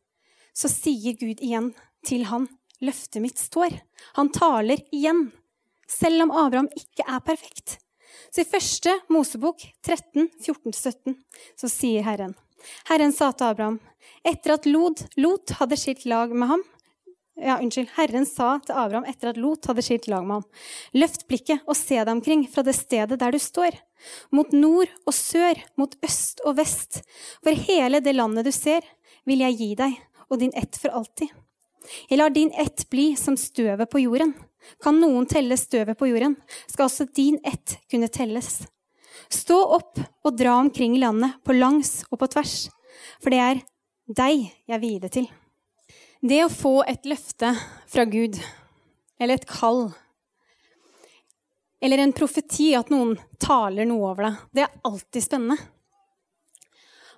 så 0.56 0.70
sier 0.72 1.18
Gud 1.18 1.42
igjen 1.42 1.72
til 2.06 2.28
han, 2.30 2.48
'Løftet 2.76 3.22
mitt 3.24 3.40
står'. 3.40 3.80
Han 4.20 4.28
taler 4.28 4.82
igjen, 4.92 5.30
selv 5.88 6.26
om 6.26 6.30
Abraham 6.30 6.68
ikke 6.76 7.06
er 7.08 7.22
perfekt. 7.24 7.78
Så 8.30 8.44
i 8.44 8.48
første 8.48 8.92
Mosebok 9.08 9.64
13, 9.80 10.28
14-17 10.44 11.16
så 11.56 11.70
sier 11.72 12.04
Herren 12.04 12.34
Herren 12.88 13.12
sa 13.14 13.30
til 13.32 13.48
Abraham, 13.48 13.78
etter 14.26 14.56
at 14.56 14.66
Lot, 14.68 15.04
Lot 15.16 15.54
hadde 15.60 15.78
skilt 15.80 16.04
lag 16.08 16.32
med 16.34 16.50
ham, 16.50 16.64
ja, 17.36 17.58
unnskyld, 17.60 17.92
Herren 17.96 18.26
sa 18.28 18.56
til 18.64 18.76
Abraham 18.76 19.06
etter 19.08 19.30
at 19.32 19.40
Lot 19.40 19.68
hadde 19.68 19.84
skilt 19.84 20.08
lag 20.10 20.24
med 20.26 20.40
ham, 20.40 20.46
løft 20.96 21.26
blikket 21.28 21.64
og 21.66 21.76
se 21.78 21.98
deg 21.98 22.12
omkring 22.12 22.46
fra 22.50 22.64
det 22.66 22.76
stedet 22.78 23.18
der 23.20 23.34
du 23.34 23.40
står, 23.42 23.76
mot 24.34 24.52
nord 24.56 24.92
og 25.04 25.14
sør, 25.16 25.60
mot 25.80 25.96
øst 26.06 26.42
og 26.46 26.58
vest, 26.60 27.02
for 27.44 27.66
hele 27.68 28.00
det 28.04 28.16
landet 28.16 28.48
du 28.48 28.52
ser, 28.54 28.86
vil 29.26 29.44
jeg 29.44 29.58
gi 29.60 29.72
deg 29.78 29.98
og 30.30 30.40
din 30.42 30.54
ett 30.58 30.78
for 30.80 30.94
alltid. 30.96 31.30
Jeg 32.10 32.18
lar 32.18 32.32
din 32.34 32.50
ett 32.58 32.88
bli 32.90 33.12
som 33.18 33.36
støvet 33.38 33.90
på 33.90 34.02
jorden. 34.02 34.34
Kan 34.82 34.98
noen 34.98 35.28
telle 35.30 35.54
støvet 35.60 35.98
på 35.98 36.08
jorden, 36.10 36.34
skal 36.66 36.88
også 36.88 37.06
din 37.14 37.38
ett 37.46 37.78
kunne 37.90 38.10
telles. 38.10 38.64
Stå 39.30 39.60
opp 39.78 40.00
og 40.26 40.36
dra 40.38 40.58
omkring 40.58 40.98
landet 40.98 41.38
på 41.46 41.54
langs 41.54 42.00
og 42.10 42.18
på 42.20 42.30
tvers, 42.34 42.66
for 43.22 43.30
det 43.30 43.42
er 43.42 43.66
deg 44.06 44.48
jeg 44.66 44.82
vil 44.82 44.96
gi 44.96 45.02
det 45.06 45.12
til. 45.14 45.28
Det 46.20 46.38
å 46.44 46.52
få 46.52 46.80
et 46.88 47.04
løfte 47.04 47.52
fra 47.86 48.04
Gud, 48.08 48.38
eller 49.20 49.36
et 49.36 49.48
kall, 49.48 49.90
eller 51.80 52.00
en 52.00 52.14
profeti, 52.16 52.70
at 52.74 52.88
noen 52.90 53.14
taler 53.42 53.84
noe 53.88 54.08
over 54.10 54.28
deg, 54.28 54.38
det 54.56 54.64
er 54.64 54.78
alltid 54.88 55.26
spennende. 55.26 55.58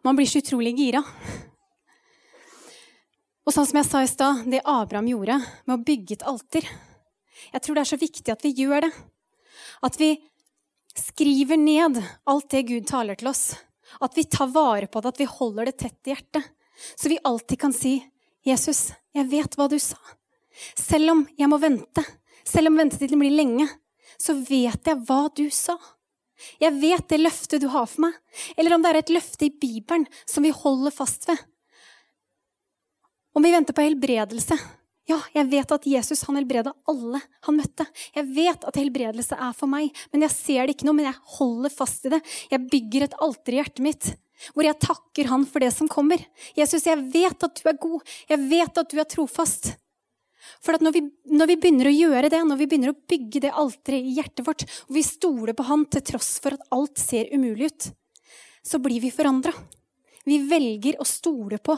Man 0.03 0.19
blir 0.19 0.27
så 0.27 0.43
utrolig 0.43 0.75
gira. 0.79 1.03
Og 3.47 3.55
sånn 3.55 3.69
som 3.71 3.79
jeg 3.81 3.89
sa 3.89 4.03
i 4.03 4.11
stad, 4.11 4.43
det 4.51 4.65
Abraham 4.67 5.09
gjorde 5.09 5.39
med 5.65 5.75
å 5.77 5.85
bygge 5.85 6.19
et 6.19 6.27
alter 6.29 6.67
Jeg 7.49 7.63
tror 7.65 7.79
det 7.79 7.83
er 7.85 7.89
så 7.89 7.97
viktig 7.97 8.33
at 8.35 8.43
vi 8.45 8.51
gjør 8.59 8.85
det. 8.85 8.91
At 9.87 9.97
vi 9.97 10.11
skriver 10.99 11.57
ned 11.57 12.01
alt 12.29 12.51
det 12.51 12.67
Gud 12.69 12.87
taler 12.91 13.17
til 13.17 13.31
oss. 13.31 13.55
At 14.05 14.19
vi 14.19 14.27
tar 14.29 14.51
vare 14.53 14.91
på 14.91 15.01
det, 15.01 15.15
at 15.15 15.21
vi 15.23 15.29
holder 15.31 15.71
det 15.71 15.79
tett 15.79 16.11
i 16.11 16.13
hjertet. 16.13 16.51
Så 16.99 17.09
vi 17.09 17.21
alltid 17.25 17.61
kan 17.63 17.73
si 17.73 17.95
'Jesus, 18.47 18.93
jeg 19.15 19.29
vet 19.31 19.57
hva 19.57 19.69
du 19.69 19.77
sa'. 19.77 20.17
Selv 20.75 21.11
om 21.13 21.27
jeg 21.39 21.49
må 21.51 21.59
vente, 21.63 22.05
selv 22.47 22.71
om 22.71 22.79
ventetiden 22.79 23.21
blir 23.21 23.35
lenge, 23.35 23.69
så 24.19 24.35
vet 24.35 24.89
jeg 24.89 25.05
hva 25.07 25.29
du 25.35 25.47
sa. 25.55 25.77
Jeg 26.63 26.75
vet 26.79 27.07
det 27.11 27.21
løftet 27.21 27.63
du 27.63 27.69
har 27.73 27.87
for 27.91 28.07
meg, 28.07 28.17
eller 28.57 28.75
om 28.75 28.83
det 28.83 28.91
er 28.93 29.01
et 29.01 29.15
løfte 29.15 29.49
i 29.49 29.55
Bibelen 29.55 30.07
som 30.27 30.47
vi 30.47 30.55
holder 30.55 30.95
fast 30.95 31.27
ved. 31.31 31.39
Om 33.35 33.45
vi 33.45 33.55
venter 33.55 33.75
på 33.75 33.85
helbredelse. 33.85 34.59
Ja, 35.09 35.17
jeg 35.33 35.49
vet 35.49 35.71
at 35.73 35.87
Jesus 35.89 36.23
han 36.29 36.37
helbreda 36.37 36.75
alle 36.91 37.21
han 37.47 37.57
møtte. 37.57 37.87
Jeg 38.13 38.29
vet 38.37 38.65
at 38.69 38.77
helbredelse 38.77 39.39
er 39.41 39.55
for 39.57 39.71
meg, 39.71 39.89
men 40.13 40.27
jeg 40.27 40.35
ser 40.35 40.67
det 40.67 40.77
ikke 40.77 40.89
nå, 40.89 40.95
men 40.99 41.09
jeg 41.09 41.23
holder 41.39 41.73
fast 41.73 42.05
i 42.07 42.13
det. 42.13 42.21
Jeg 42.53 42.67
bygger 42.71 43.07
et 43.07 43.17
alter 43.25 43.57
i 43.57 43.61
hjertet 43.63 43.85
mitt 43.85 44.11
hvor 44.55 44.67
jeg 44.67 44.79
takker 44.83 45.31
Han 45.33 45.45
for 45.49 45.65
det 45.65 45.73
som 45.75 45.91
kommer. 45.91 46.23
Jesus, 46.57 46.87
jeg 46.87 47.01
vet 47.13 47.45
at 47.45 47.61
du 47.61 47.69
er 47.69 47.79
god. 47.81 48.03
Jeg 48.31 48.43
vet 48.51 48.81
at 48.83 48.91
du 48.91 49.01
er 49.01 49.09
trofast. 49.09 49.73
For 50.65 50.79
når 50.81 50.95
vi, 50.95 51.03
når 51.29 51.51
vi, 51.51 51.57
begynner 51.61 51.91
å 51.91 51.95
gjøre 51.95 52.31
det, 52.33 52.41
når 52.47 52.61
vi 52.61 52.69
begynner 52.71 52.93
å 52.95 53.01
bygge 53.11 53.43
det 53.45 53.53
alteret 53.53 54.07
i 54.07 54.15
hjertet 54.17 54.47
vårt, 54.47 54.65
og 54.89 54.97
vi 54.97 55.05
stoler 55.07 55.57
på 55.57 55.67
Han 55.69 55.85
til 55.91 56.05
tross 56.13 56.37
for 56.43 56.57
at 56.57 56.67
alt 56.75 57.01
ser 57.01 57.33
umulig 57.35 57.73
ut, 57.73 57.91
så 58.65 58.81
blir 58.83 59.03
vi 59.03 59.13
forandra. 59.15 59.53
Vi 60.29 60.41
velger 60.49 61.01
å 61.01 61.09
stole 61.09 61.61
på 61.61 61.77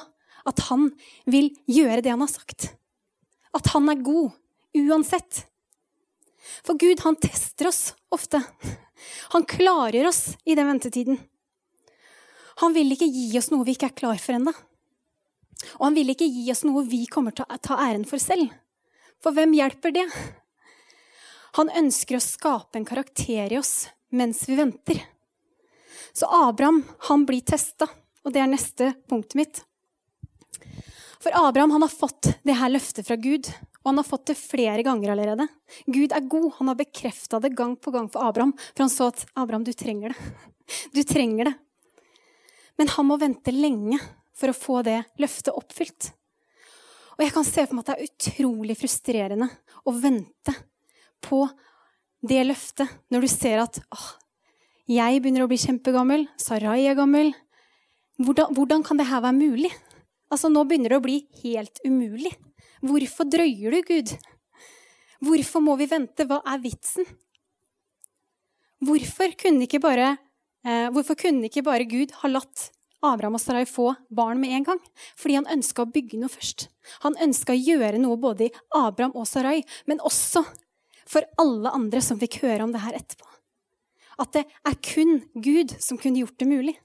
at 0.51 0.67
Han 0.69 0.89
vil 1.31 1.53
gjøre 1.71 2.03
det 2.05 2.13
Han 2.15 2.25
har 2.25 2.33
sagt. 2.33 2.73
At 3.57 3.73
Han 3.75 3.89
er 3.93 4.05
god 4.05 4.37
uansett. 4.77 5.47
For 6.65 6.79
Gud, 6.79 7.01
han 7.05 7.19
tester 7.21 7.69
oss 7.71 7.95
ofte. 8.13 8.43
Han 9.35 9.45
klarer 9.49 10.09
oss 10.09 10.35
i 10.45 10.57
den 10.59 10.69
ventetiden. 10.71 11.21
Han 12.61 12.75
vil 12.77 12.93
ikke 12.93 13.09
gi 13.09 13.31
oss 13.41 13.51
noe 13.53 13.65
vi 13.65 13.75
ikke 13.77 13.89
er 13.89 13.97
klar 14.03 14.21
for 14.21 14.37
ennå. 14.37 14.53
Og 15.79 15.87
han 15.87 15.97
vil 15.97 16.13
ikke 16.13 16.29
gi 16.29 16.45
oss 16.53 16.65
noe 16.67 16.85
vi 16.89 17.05
kommer 17.11 17.35
til 17.37 17.49
å 17.49 17.61
ta 17.63 17.79
æren 17.81 18.07
for 18.09 18.21
selv. 18.23 18.53
For 19.21 19.37
hvem 19.37 19.53
hjelper 19.57 19.95
det? 19.97 20.07
Han 21.59 21.73
ønsker 21.77 22.17
å 22.17 22.25
skape 22.25 22.79
en 22.79 22.89
karakter 22.89 23.53
i 23.53 23.59
oss 23.59 23.89
mens 24.15 24.43
vi 24.49 24.59
venter. 24.59 25.01
Så 26.13 26.27
Abraham 26.27 26.83
han 27.09 27.27
blir 27.27 27.45
testa, 27.47 27.87
og 28.25 28.35
det 28.35 28.43
er 28.43 28.51
neste 28.51 28.93
punktet 29.11 29.39
mitt. 29.39 29.61
For 31.21 31.35
Abraham 31.37 31.75
han 31.77 31.85
har 31.85 31.93
fått 31.93 32.33
det 32.47 32.57
her 32.57 32.73
løftet 32.73 33.07
fra 33.07 33.17
Gud, 33.21 33.51
og 33.81 33.93
han 33.93 34.01
har 34.01 34.09
fått 34.09 34.31
det 34.33 34.39
flere 34.41 34.85
ganger 34.85 35.13
allerede. 35.13 35.47
Gud 35.87 36.13
er 36.13 36.29
god. 36.29 36.51
Han 36.59 36.73
har 36.73 36.79
bekrefta 36.81 37.41
det 37.41 37.55
gang 37.57 37.77
på 37.77 37.93
gang 37.95 38.09
for 38.13 38.25
Abraham, 38.25 38.53
for 38.73 38.85
han 38.85 38.93
så 38.93 39.11
at 39.13 39.25
Abraham, 39.35 39.65
du 39.65 39.73
trenger 39.73 40.13
det. 40.13 40.31
Du 40.95 41.03
trenger 41.05 41.51
det. 41.51 41.55
Men 42.81 42.89
han 42.97 43.09
må 43.11 43.19
vente 43.21 43.53
lenge 43.53 44.01
for 44.33 44.49
å 44.51 44.57
få 44.57 44.81
det 44.87 45.03
løftet 45.21 45.53
oppfylt. 45.53 46.15
Og 47.19 47.27
jeg 47.27 47.35
kan 47.35 47.45
se 47.45 47.67
for 47.67 47.77
meg 47.77 47.85
at 47.85 47.91
det 47.91 47.97
er 47.99 48.09
utrolig 48.09 48.77
frustrerende 48.81 49.51
å 49.85 49.93
vente 49.93 50.55
på 51.21 51.43
det 52.25 52.41
løftet 52.47 52.89
når 53.13 53.27
du 53.27 53.29
ser 53.29 53.61
at 53.61 53.77
åh, 53.93 54.07
jeg 54.91 55.21
begynner 55.21 55.45
å 55.45 55.51
bli 55.51 55.59
kjempegammel, 55.61 56.25
Sarai 56.41 56.87
er 56.89 56.97
gammel. 56.99 57.35
Hvordan, 58.21 58.57
hvordan 58.57 58.83
kan 58.87 58.99
det 58.99 59.11
her 59.11 59.21
være 59.23 59.37
mulig? 59.37 59.71
Altså, 60.33 60.49
Nå 60.49 60.65
begynner 60.65 60.95
det 60.95 60.99
å 60.99 61.05
bli 61.05 61.19
helt 61.43 61.85
umulig. 61.85 62.33
Hvorfor 62.81 63.29
drøyer 63.29 63.77
du, 63.77 63.81
Gud? 63.87 64.15
Hvorfor 65.21 65.63
må 65.63 65.77
vi 65.77 65.91
vente? 65.91 66.25
Hva 66.25 66.41
er 66.49 66.65
vitsen? 66.65 67.05
Hvorfor 68.81 69.37
kunne 69.37 69.69
ikke 69.69 69.83
bare, 69.85 70.15
hvorfor 70.65 71.17
kunne 71.19 71.49
ikke 71.49 71.65
bare 71.67 71.89
Gud 71.89 72.13
ha 72.21 72.31
latt 72.31 72.71
Abraham 73.01 73.39
og 73.39 73.41
Sarai 73.41 73.65
få 73.69 73.95
barn 74.13 74.41
med 74.43 74.53
en 74.57 74.67
gang? 74.67 74.83
Fordi 75.17 75.39
han 75.39 75.49
ønska 75.49 75.87
å 75.87 75.93
bygge 75.93 76.21
noe 76.21 76.33
først. 76.33 76.69
Han 77.07 77.17
ønska 77.23 77.55
å 77.55 77.61
gjøre 77.61 78.01
noe 78.03 78.19
både 78.21 78.49
i 78.49 78.53
Abraham 78.77 79.17
og 79.17 79.29
Sarai, 79.29 79.63
men 79.89 80.03
også 80.05 80.45
for 81.11 81.27
alle 81.41 81.73
andre 81.75 82.03
som 82.05 82.21
fikk 82.21 82.43
høre 82.45 82.67
om 82.67 82.75
det 82.75 82.85
her 82.85 82.99
etterpå. 82.99 83.27
At 84.21 84.37
det 84.37 84.45
er 84.69 84.77
kun 84.85 85.23
Gud 85.33 85.75
som 85.81 85.99
kunne 85.99 86.21
gjort 86.21 86.39
det 86.39 86.49
mulig. 86.51 86.77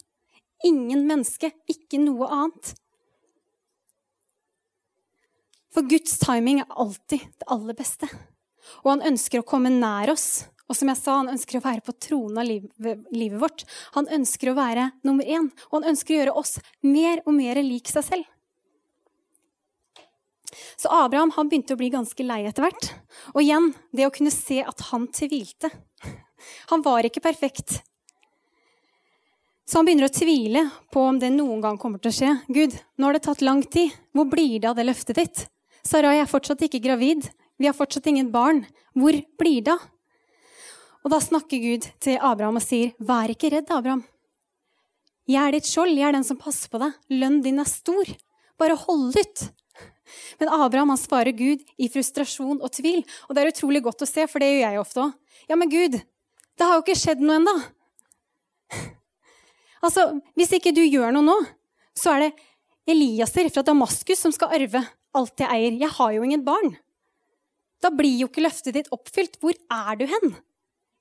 Ingen 0.65 1.03
menneske, 1.09 1.51
ikke 1.67 1.99
noe 1.99 2.29
annet. 2.31 2.71
For 5.75 5.83
Guds 5.83 6.15
timing 6.21 6.61
er 6.63 6.71
alltid 6.79 7.25
det 7.27 7.49
aller 7.51 7.75
beste. 7.75 8.07
Og 8.85 8.93
han 8.93 9.03
ønsker 9.11 9.41
å 9.41 9.47
komme 9.47 9.73
nær 9.73 10.13
oss. 10.13 10.45
Og 10.65 10.77
som 10.77 10.89
jeg 10.89 10.97
sa, 10.97 11.19
han 11.19 11.29
ønsker 11.29 11.59
å 11.59 11.65
være 11.65 11.83
på 11.85 11.93
tronen 12.01 12.39
av 12.41 12.47
livet, 12.47 13.03
livet 13.13 13.41
vårt. 13.41 13.65
Han 13.97 14.09
ønsker 14.17 14.49
å 14.49 14.57
være 14.57 14.89
nummer 15.05 15.27
én, 15.27 15.51
og 15.69 15.75
han 15.79 15.91
ønsker 15.91 16.15
å 16.15 16.19
gjøre 16.19 16.37
oss 16.41 16.55
mer 16.81 17.21
og 17.25 17.35
mer 17.37 17.61
lik 17.61 17.91
seg 17.91 18.07
selv. 18.07 18.31
Så 20.79 20.89
Abraham 20.91 21.33
han 21.35 21.49
begynte 21.51 21.75
å 21.75 21.79
bli 21.79 21.91
ganske 21.93 22.25
lei 22.25 22.43
etter 22.47 22.65
hvert. 22.65 22.89
Og 23.35 23.41
igjen, 23.43 23.71
det 23.95 24.07
å 24.07 24.13
kunne 24.13 24.33
se 24.33 24.61
at 24.63 24.87
han 24.89 25.07
tvilte. 25.13 25.69
Han 26.71 26.83
var 26.85 27.05
ikke 27.07 27.23
perfekt. 27.23 27.79
Så 29.65 29.79
han 29.79 29.87
begynner 29.87 30.09
å 30.09 30.13
tvile 30.13 30.67
på 30.93 31.03
om 31.09 31.17
det 31.21 31.31
noen 31.33 31.61
gang 31.63 31.77
kommer 31.81 32.01
til 32.01 32.11
å 32.11 32.17
skje. 32.19 32.31
Gud, 32.53 32.75
nå 32.97 33.07
har 33.07 33.17
det 33.17 33.25
tatt 33.25 33.41
lang 33.45 33.63
tid. 33.63 33.93
Hvor 34.13 34.29
blir 34.29 34.59
det 34.59 34.69
av 34.69 34.77
det 34.77 34.85
løftet 34.85 35.19
ditt? 35.19 35.45
Sarai 35.85 36.19
er 36.21 36.29
fortsatt 36.29 36.61
ikke 36.65 36.83
gravid. 36.83 37.27
Vi 37.57 37.69
har 37.69 37.77
fortsatt 37.77 38.07
ingen 38.11 38.31
barn. 38.33 38.63
Hvor 38.97 39.17
blir 39.39 39.65
det 39.65 39.73
av? 39.75 39.91
Og 41.05 41.11
da 41.13 41.19
snakker 41.21 41.61
Gud 41.61 41.85
til 42.01 42.17
Abraham 42.17 42.57
og 42.57 42.65
sier, 42.65 42.95
Vær 42.97 43.29
ikke 43.29 43.51
redd, 43.53 43.69
Abraham. 43.69 44.01
Jeg 45.29 45.41
er 45.41 45.53
ditt 45.53 45.69
skjold, 45.69 45.93
jeg 45.93 46.07
er 46.09 46.17
den 46.17 46.25
som 46.25 46.37
passer 46.37 46.69
på 46.69 46.81
deg. 46.81 46.97
Lønnen 47.13 47.43
din 47.45 47.61
er 47.61 47.69
stor. 47.69 48.09
Bare 48.61 48.77
hold 48.77 49.13
ut. 49.13 49.43
Men 50.39 50.51
Abraham 50.53 50.93
han 50.93 51.01
svarer 51.01 51.33
Gud 51.37 51.61
i 51.81 51.89
frustrasjon 51.93 52.57
og 52.57 52.73
tvil. 52.73 53.03
Og 53.29 53.37
det 53.37 53.43
er 53.43 53.51
utrolig 53.53 53.81
godt 53.85 54.05
å 54.05 54.09
se, 54.09 54.25
for 54.29 54.41
det 54.41 54.51
gjør 54.51 54.65
jeg 54.65 54.81
ofte 54.81 55.03
òg. 55.05 55.13
Ja, 55.49 55.57
men 55.57 55.69
Gud, 55.69 55.97
det 55.97 56.67
har 56.67 56.77
jo 56.77 56.85
ikke 56.85 56.97
skjedd 56.97 57.21
noe 57.25 57.39
ennå. 57.41 57.55
Altså, 59.85 60.07
hvis 60.37 60.53
ikke 60.57 60.73
du 60.73 60.81
gjør 60.81 61.13
noe 61.13 61.25
nå, 61.25 61.37
så 61.97 62.15
er 62.15 62.25
det 62.25 62.31
Eliaser 62.89 63.49
fra 63.53 63.61
Damaskus 63.65 64.21
som 64.25 64.33
skal 64.33 64.53
arve 64.57 64.81
alt 65.15 65.41
jeg 65.41 65.49
eier. 65.49 65.77
Jeg 65.85 65.93
har 65.97 66.15
jo 66.15 66.25
ingen 66.25 66.45
barn. 66.45 66.75
Da 67.81 67.91
blir 67.93 68.17
jo 68.17 68.29
ikke 68.29 68.45
løftet 68.45 68.77
ditt 68.77 68.91
oppfylt. 68.93 69.37
Hvor 69.41 69.53
er 69.53 69.97
du 69.99 70.05
hen? 70.09 70.35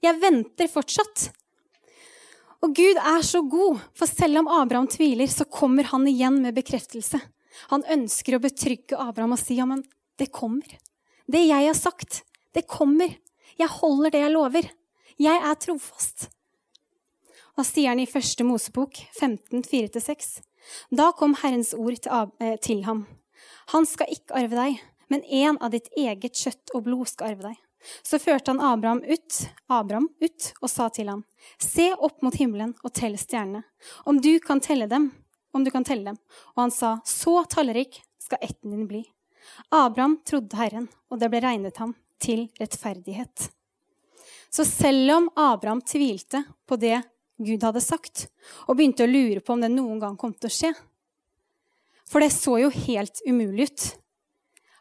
Jeg 0.04 0.20
venter 0.20 0.68
fortsatt. 0.68 1.30
Og 2.64 2.72
Gud 2.76 2.98
er 3.00 3.24
så 3.24 3.42
god, 3.44 3.80
for 3.96 4.08
selv 4.08 4.42
om 4.42 4.50
Abraham 4.52 4.88
tviler, 4.88 5.28
så 5.28 5.44
kommer 5.44 5.88
han 5.90 6.06
igjen 6.08 6.40
med 6.44 6.56
bekreftelse. 6.56 7.20
Han 7.70 7.84
ønsker 7.92 8.36
å 8.36 8.42
betrygge 8.42 8.98
Abraham 9.00 9.36
og 9.36 9.40
si 9.40 9.58
ja, 9.58 9.66
men 9.68 9.84
det 10.20 10.30
kommer. 10.34 10.76
Det 11.28 11.44
jeg 11.44 11.68
har 11.68 11.76
sagt, 11.76 12.22
det 12.56 12.66
kommer. 12.68 13.12
Jeg 13.60 13.70
holder 13.78 14.14
det 14.14 14.24
jeg 14.24 14.34
lover. 14.34 14.70
Jeg 15.20 15.40
er 15.40 15.60
trofast. 15.60 16.28
Da 17.54 17.62
sier 17.66 17.92
han 17.92 18.02
i 18.02 18.08
første 18.10 18.44
Mosebok 18.44 18.98
15, 19.14 19.62
4-6. 19.62 20.32
Da 20.96 21.12
kom 21.16 21.36
Herrens 21.42 21.72
ord 21.76 22.00
eh, 22.00 22.56
til 22.64 22.82
ham. 22.88 23.04
Han 23.72 23.86
skal 23.86 24.10
ikke 24.12 24.40
arve 24.40 24.58
deg, 24.58 24.80
men 25.12 25.24
en 25.24 25.60
av 25.62 25.72
ditt 25.76 25.92
eget 25.96 26.34
kjøtt 26.34 26.74
og 26.74 26.88
blod 26.88 27.12
skal 27.12 27.34
arve 27.34 27.52
deg. 27.52 27.63
Så 28.02 28.18
førte 28.18 28.50
han 28.52 28.60
Abraham 28.60 29.02
ut, 29.04 29.40
Abraham 29.68 30.08
ut 30.20 30.50
og 30.60 30.70
sa 30.70 30.88
til 30.88 31.10
ham, 31.12 31.24
Se 31.58 31.90
opp 31.92 32.22
mot 32.24 32.34
himmelen 32.34 32.72
og 32.82 32.94
tell 32.96 33.16
stjernene, 33.20 33.64
om 34.08 34.20
du 34.20 34.38
kan 34.40 34.60
telle 34.60 34.88
dem. 34.88 35.12
om 35.54 35.64
du 35.64 35.70
kan 35.70 35.84
telle 35.84 36.04
dem. 36.04 36.16
Og 36.56 36.62
han 36.64 36.70
sa, 36.74 37.00
Så 37.04 37.44
tallrik 37.46 38.02
skal 38.18 38.38
ætten 38.42 38.70
din 38.70 38.88
bli. 38.88 39.04
Abraham 39.70 40.18
trodde 40.26 40.56
Herren, 40.56 40.88
og 41.10 41.20
det 41.20 41.28
ble 41.30 41.40
regnet 41.44 41.76
ham 41.78 41.94
til 42.18 42.48
rettferdighet. 42.58 43.50
Så 44.50 44.64
selv 44.64 45.12
om 45.12 45.30
Abraham 45.36 45.82
tvilte 45.82 46.44
på 46.66 46.76
det 46.76 47.02
Gud 47.38 47.62
hadde 47.66 47.82
sagt, 47.82 48.28
og 48.66 48.76
begynte 48.78 49.06
å 49.06 49.10
lure 49.10 49.42
på 49.42 49.54
om 49.54 49.62
det 49.64 49.72
noen 49.72 49.98
gang 50.02 50.16
kom 50.16 50.34
til 50.34 50.50
å 50.50 50.54
skje 50.54 50.70
For 52.06 52.22
det 52.22 52.30
så 52.30 52.58
jo 52.62 52.70
helt 52.70 53.22
umulig 53.26 53.70
ut. 53.70 53.86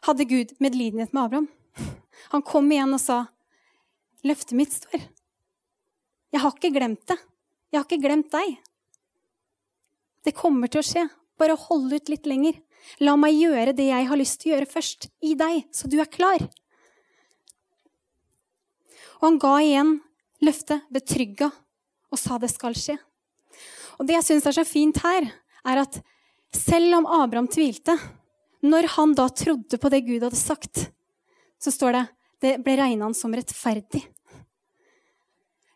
Hadde 0.06 0.28
Gud 0.28 0.52
medlidenhet 0.62 1.12
med 1.12 1.22
Abraham? 1.24 1.48
Han 2.32 2.42
kom 2.42 2.70
igjen 2.72 2.94
og 2.94 3.00
sa, 3.02 3.26
'Løftet 4.24 4.56
mitt 4.56 4.72
står.' 4.72 5.10
Jeg 6.32 6.40
har 6.40 6.50
ikke 6.50 6.74
glemt 6.74 7.06
det. 7.06 7.18
Jeg 7.70 7.78
har 7.78 7.84
ikke 7.86 8.02
glemt 8.02 8.30
deg. 8.32 8.56
Det 10.24 10.34
kommer 10.34 10.66
til 10.66 10.80
å 10.80 10.86
skje. 10.86 11.04
Bare 11.38 11.54
hold 11.58 11.92
ut 11.92 12.10
litt 12.10 12.26
lenger. 12.26 12.58
La 13.04 13.14
meg 13.16 13.36
gjøre 13.38 13.74
det 13.76 13.86
jeg 13.86 14.08
har 14.08 14.18
lyst 14.18 14.40
til 14.40 14.50
å 14.50 14.54
gjøre 14.54 14.70
først, 14.70 15.08
i 15.22 15.34
deg, 15.38 15.64
så 15.74 15.88
du 15.88 15.98
er 16.02 16.10
klar. 16.10 16.42
Og 19.20 19.28
han 19.28 19.38
ga 19.40 19.54
igjen 19.62 19.92
løftet, 20.44 20.84
betrygga, 20.92 21.50
og 22.12 22.20
sa 22.20 22.38
det 22.38 22.50
skal 22.52 22.76
skje. 22.76 22.98
Og 23.98 24.08
det 24.08 24.18
jeg 24.18 24.26
syns 24.28 24.48
er 24.50 24.58
så 24.58 24.66
fint 24.68 24.98
her, 25.04 25.30
er 25.64 25.82
at 25.84 26.00
selv 26.54 27.00
om 27.00 27.08
Abraham 27.08 27.48
tvilte, 27.50 27.96
når 28.64 28.90
han 28.96 29.14
da 29.16 29.28
trodde 29.32 29.78
på 29.80 29.90
det 29.92 30.04
Gud 30.06 30.24
hadde 30.26 30.40
sagt, 30.40 30.88
så 31.64 31.72
står 31.72 31.96
det 31.96 32.04
det 32.44 32.58
ble 32.64 32.76
regna 32.76 33.08
som 33.16 33.32
rettferdig. 33.32 34.02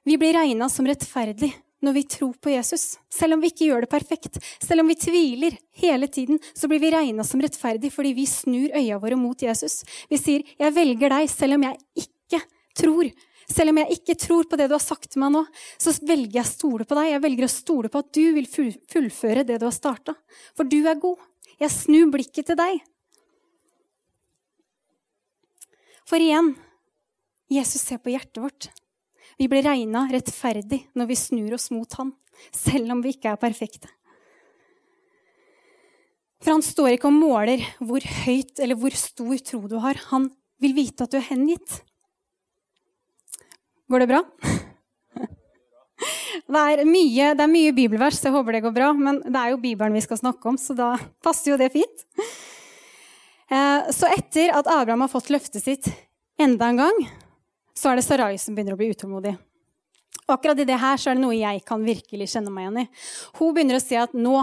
Vi 0.04 0.16
blir 0.20 0.36
regna 0.36 0.68
som 0.72 0.86
rettferdig 0.88 1.50
når 1.84 1.94
vi 1.94 2.02
tror 2.10 2.34
på 2.42 2.50
Jesus. 2.50 2.98
Selv 3.12 3.36
om 3.36 3.42
vi 3.42 3.50
ikke 3.52 3.68
gjør 3.68 3.84
det 3.84 3.90
perfekt, 3.92 4.38
selv 4.64 4.82
om 4.82 4.90
vi 4.90 4.98
tviler 4.98 5.56
hele 5.80 6.08
tiden, 6.10 6.40
så 6.56 6.68
blir 6.68 6.82
vi 6.82 6.92
regna 6.92 7.24
som 7.24 7.40
rettferdig 7.44 7.92
fordi 7.94 8.14
vi 8.16 8.26
snur 8.28 8.74
øya 8.76 8.98
våre 9.00 9.16
mot 9.20 9.42
Jesus. 9.42 9.84
Vi 10.10 10.18
sier 10.18 10.42
'Jeg 10.58 10.74
velger 10.74 11.08
deg 11.08 11.30
selv 11.30 11.54
om 11.54 11.62
jeg 11.62 11.78
ikke 11.96 12.42
tror'. 12.74 13.12
Selv 13.48 13.70
om 13.70 13.78
jeg 13.78 13.96
ikke 13.96 14.14
tror 14.14 14.44
på 14.44 14.56
det 14.56 14.68
du 14.68 14.74
har 14.74 14.84
sagt 14.84 15.10
til 15.10 15.20
meg 15.20 15.32
nå, 15.32 15.46
så 15.78 15.90
velger 16.04 16.36
jeg 16.36 16.44
å 16.44 16.52
stole 16.52 16.84
på 16.84 16.94
deg. 16.94 17.12
Jeg 17.12 17.22
velger 17.22 17.44
å 17.44 17.48
stole 17.48 17.88
på 17.88 17.98
at 17.98 18.12
du 18.12 18.32
vil 18.34 18.46
fullføre 18.46 19.46
det 19.46 19.58
du 19.58 19.64
har 19.64 19.72
starta. 19.72 20.14
For 20.54 20.64
du 20.64 20.86
er 20.86 21.00
god. 21.00 21.16
Jeg 21.58 21.70
snur 21.70 22.10
blikket 22.12 22.46
til 22.46 22.56
deg. 22.56 22.82
For 26.08 26.22
igjen 26.24 26.54
Jesus 27.52 27.84
ser 27.84 28.00
på 28.00 28.12
hjertet 28.12 28.40
vårt. 28.40 28.68
Vi 29.38 29.48
blir 29.48 29.64
regna 29.64 30.06
rettferdig 30.10 30.82
når 30.96 31.10
vi 31.10 31.16
snur 31.20 31.54
oss 31.56 31.68
mot 31.72 31.92
han, 32.00 32.14
selv 32.54 32.94
om 32.94 33.02
vi 33.04 33.12
ikke 33.14 33.34
er 33.34 33.40
perfekte. 33.40 33.90
For 36.38 36.54
han 36.54 36.64
står 36.64 36.94
ikke 36.94 37.10
og 37.10 37.18
måler 37.18 37.62
hvor 37.82 38.04
høyt 38.24 38.60
eller 38.62 38.78
hvor 38.78 38.94
stor 38.96 39.40
tro 39.44 39.60
du 39.70 39.76
har. 39.82 40.00
Han 40.12 40.30
vil 40.62 40.76
vite 40.76 41.04
at 41.04 41.12
du 41.12 41.18
er 41.18 41.28
hengitt. 41.28 41.80
Går 43.88 44.04
det 44.04 44.10
bra? 44.14 44.22
Det 46.48 46.56
er, 46.56 46.80
mye, 46.86 47.32
det 47.36 47.42
er 47.42 47.50
mye 47.50 47.72
bibelvers, 47.76 48.20
så 48.20 48.28
jeg 48.28 48.34
håper 48.36 48.54
det 48.54 48.60
går 48.64 48.72
bra. 48.72 48.86
Men 48.96 49.18
det 49.20 49.36
er 49.36 49.50
jo 49.52 49.58
Bibelen 49.60 49.96
vi 49.96 50.00
skal 50.04 50.20
snakke 50.20 50.48
om, 50.48 50.56
så 50.56 50.72
da 50.78 50.92
passer 51.24 51.50
jo 51.50 51.58
det 51.60 51.72
fint. 51.74 52.04
Eh, 53.50 53.90
så 53.90 54.08
etter 54.12 54.52
at 54.52 54.68
Abraham 54.68 55.06
har 55.06 55.12
fått 55.12 55.30
løftet 55.32 55.64
sitt 55.64 55.88
enda 56.40 56.68
en 56.68 56.80
gang, 56.82 57.04
så 57.74 57.90
er 57.90 57.98
det 57.98 58.04
Sarai 58.04 58.38
som 58.40 58.56
begynner 58.56 58.76
å 58.76 58.80
bli 58.80 58.90
utålmodig. 58.92 59.36
Og 60.26 60.34
akkurat 60.34 60.60
i 60.60 60.66
det 60.68 60.76
her 60.80 61.00
så 61.00 61.10
er 61.10 61.16
det 61.16 61.24
noe 61.24 61.36
jeg 61.38 61.62
kan 61.68 61.84
virkelig 61.84 62.28
kjenne 62.34 62.52
meg 62.52 62.66
igjen 62.66 62.82
i. 62.82 62.86
Hun 63.38 63.54
begynner 63.56 63.78
å 63.78 63.84
si 63.84 63.96
at 63.96 64.12
nå 64.16 64.36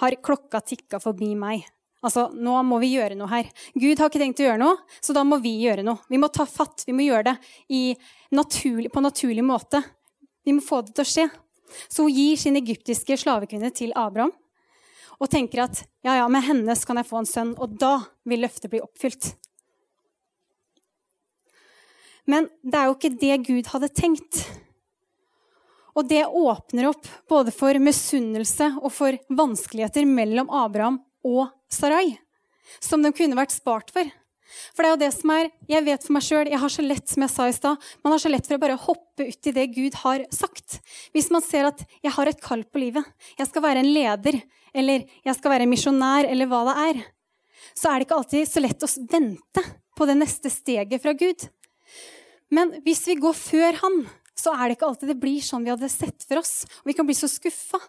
har 0.00 0.16
klokka 0.24 0.62
tikka 0.64 1.00
forbi 1.02 1.34
meg. 1.36 1.66
Altså, 2.00 2.30
nå 2.32 2.54
må 2.64 2.78
vi 2.80 2.94
gjøre 2.94 3.18
noe 3.18 3.28
her. 3.28 3.50
Gud 3.76 4.00
har 4.00 4.08
ikke 4.08 4.22
tenkt 4.22 4.40
å 4.40 4.46
gjøre 4.46 4.62
noe, 4.62 4.78
så 5.04 5.12
da 5.12 5.24
må 5.26 5.36
vi 5.44 5.52
gjøre 5.60 5.84
noe. 5.84 6.00
Vi 6.08 6.20
må 6.20 6.30
ta 6.32 6.46
fatt. 6.48 6.86
Vi 6.88 6.94
må 6.96 7.04
gjøre 7.04 7.34
det 7.34 7.80
naturlig, 8.32 8.88
på 8.94 9.02
naturlig 9.04 9.44
måte. 9.44 9.82
Vi 10.48 10.54
må 10.56 10.64
få 10.64 10.80
det 10.86 10.96
til 10.96 11.04
å 11.04 11.10
skje. 11.10 11.26
Så 11.92 12.06
hun 12.06 12.14
gir 12.16 12.40
sin 12.40 12.56
egyptiske 12.56 13.18
slavekvinne 13.20 13.68
til 13.76 13.92
Abraham 13.92 14.32
og 15.20 15.28
tenker 15.28 15.66
at 15.66 15.82
ja, 16.06 16.16
ja, 16.16 16.26
med 16.32 16.44
henne 16.46 16.74
kan 16.86 17.00
jeg 17.00 17.08
få 17.08 17.20
en 17.20 17.28
sønn, 17.28 17.52
og 17.60 17.76
da 17.80 17.98
vil 18.28 18.42
løftet 18.44 18.72
bli 18.72 18.80
oppfylt. 18.82 19.34
Men 22.30 22.48
det 22.62 22.78
er 22.78 22.88
jo 22.88 22.96
ikke 22.96 23.16
det 23.20 23.36
Gud 23.48 23.70
hadde 23.72 23.90
tenkt. 23.92 24.44
Og 25.98 26.06
det 26.08 26.22
åpner 26.24 26.90
opp 26.92 27.08
både 27.28 27.52
for 27.52 27.76
misunnelse 27.82 28.70
og 28.78 28.92
for 28.94 29.18
vanskeligheter 29.28 30.06
mellom 30.08 30.50
Abraham 30.54 31.00
og 31.26 31.50
Sarai, 31.72 32.14
som 32.80 33.02
de 33.02 33.12
kunne 33.12 33.36
vært 33.38 33.52
spart 33.52 33.90
for. 33.92 34.06
For 34.74 34.82
det 34.82 34.88
er 34.88 34.94
jo 34.94 35.00
det 35.04 35.10
som 35.14 35.32
er 35.34 35.50
Jeg 35.70 35.86
vet 35.86 36.06
for 36.06 36.16
meg 36.16 36.24
sjøl, 36.26 36.50
jeg 36.50 36.60
har 36.62 36.72
så 36.72 36.84
lett, 36.84 37.06
som 37.08 37.24
jeg 37.24 37.32
sa 37.32 37.46
i 37.48 37.56
stad, 37.56 37.90
man 38.04 38.14
har 38.14 38.22
så 38.22 38.32
lett 38.32 38.48
for 38.48 38.58
å 38.58 38.62
bare 38.62 38.78
hoppe 38.80 39.28
uti 39.30 39.54
det 39.54 39.66
Gud 39.74 39.98
har 40.02 40.24
sagt. 40.34 40.80
Hvis 41.14 41.30
man 41.34 41.44
ser 41.44 41.70
at 41.70 41.84
jeg 42.02 42.14
har 42.16 42.30
et 42.30 42.42
kall 42.42 42.64
på 42.66 42.82
livet, 42.82 43.06
jeg 43.38 43.50
skal 43.50 43.64
være 43.64 43.84
en 43.84 43.92
leder, 43.94 44.40
eller 44.74 45.06
jeg 45.26 45.38
skal 45.38 45.54
være 45.54 45.66
en 45.66 45.72
misjonær, 45.72 46.28
eller 46.30 46.50
hva 46.50 46.64
det 46.70 46.76
er, 46.88 47.02
så 47.76 47.90
er 47.90 48.00
det 48.00 48.08
ikke 48.08 48.18
alltid 48.18 48.48
så 48.48 48.62
lett 48.64 48.86
å 48.86 48.90
vente 49.12 49.64
på 49.96 50.08
det 50.08 50.16
neste 50.18 50.52
steget 50.52 51.02
fra 51.02 51.14
Gud. 51.14 51.46
Men 52.50 52.72
hvis 52.86 53.04
vi 53.06 53.18
går 53.20 53.36
før 53.36 53.78
han, 53.84 54.00
så 54.40 54.54
er 54.56 54.68
det 54.68 54.78
ikke 54.78 54.88
alltid 54.88 55.12
det 55.12 55.20
blir 55.20 55.44
sånn 55.44 55.66
vi 55.66 55.72
hadde 55.72 55.90
sett 55.92 56.24
for 56.26 56.40
oss. 56.40 56.64
Og 56.80 56.90
vi 56.90 56.96
kan 56.96 57.08
bli 57.08 57.16
så 57.18 57.28
skuffa. 57.30 57.80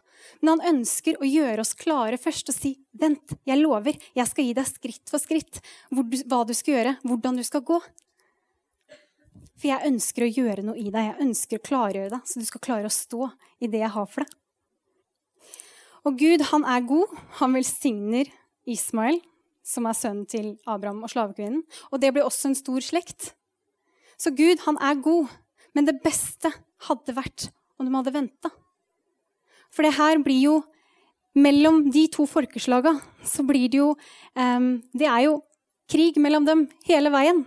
Men 0.42 0.54
han 0.54 0.76
ønsker 0.76 1.18
å 1.18 1.28
gjøre 1.28 1.64
oss 1.64 1.74
klare 1.78 2.20
først 2.22 2.52
og 2.52 2.56
si, 2.56 2.76
'Vent, 2.94 3.34
jeg 3.48 3.62
lover. 3.62 3.98
Jeg 4.16 4.28
skal 4.28 4.46
gi 4.46 4.54
deg 4.54 4.68
skritt 4.68 5.10
for 5.10 5.20
skritt 5.20 5.62
du, 5.90 6.18
hva 6.28 6.44
du 6.46 6.54
skal 6.54 6.76
gjøre, 6.76 6.98
hvordan 7.04 7.40
du 7.40 7.44
skal 7.48 7.66
gå.' 7.66 7.82
For 9.62 9.70
jeg 9.70 9.94
ønsker 9.94 10.26
å 10.26 10.34
gjøre 10.34 10.64
noe 10.66 10.78
i 10.78 10.90
deg. 10.90 11.06
Jeg 11.06 11.22
ønsker 11.22 11.60
å 11.60 11.66
klargjøre 11.68 12.10
deg, 12.10 12.22
så 12.26 12.42
du 12.42 12.46
skal 12.46 12.64
klare 12.66 12.90
å 12.90 12.94
stå 12.94 13.30
i 13.62 13.70
det 13.70 13.84
jeg 13.84 13.94
har 13.94 14.08
for 14.10 14.26
deg. 14.26 14.38
Og 16.02 16.18
Gud, 16.18 16.42
han 16.50 16.66
er 16.66 16.82
god. 16.90 17.12
Han 17.38 17.54
velsigner 17.54 18.32
Ismael, 18.66 19.20
som 19.62 19.86
er 19.86 19.94
sønnen 19.94 20.26
til 20.26 20.56
Abraham 20.66 21.04
og 21.06 21.14
slavekvinnen. 21.14 21.62
Og 21.94 22.02
det 22.02 22.10
blir 22.14 22.26
også 22.26 22.50
en 22.50 22.58
stor 22.58 22.82
slekt. 22.82 23.36
Så 24.18 24.34
Gud, 24.34 24.66
han 24.66 24.82
er 24.82 24.98
god. 25.02 25.30
Men 25.76 25.88
det 25.88 26.02
beste 26.04 26.52
hadde 26.88 27.16
vært 27.16 27.50
om 27.80 27.88
de 27.88 27.96
hadde 27.96 28.14
venta. 28.16 28.52
For 29.72 29.88
det 29.88 29.96
her 29.98 30.22
blir 30.24 30.44
jo 30.50 30.60
Mellom 31.32 31.86
de 31.88 32.10
to 32.12 32.26
folkeslaga 32.28 32.92
så 33.24 33.46
blir 33.48 33.70
det 33.72 33.78
jo 33.80 33.94
um, 34.36 34.66
Det 34.92 35.08
er 35.08 35.22
jo 35.30 35.38
krig 35.88 36.18
mellom 36.20 36.44
dem 36.44 36.66
hele 36.88 37.08
veien. 37.14 37.46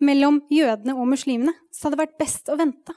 Mellom 0.00 0.38
jødene 0.52 0.94
og 0.96 1.10
muslimene. 1.10 1.52
Så 1.68 1.86
hadde 1.86 1.98
det 1.98 2.04
vært 2.06 2.18
best 2.20 2.48
å 2.48 2.56
vente. 2.56 2.94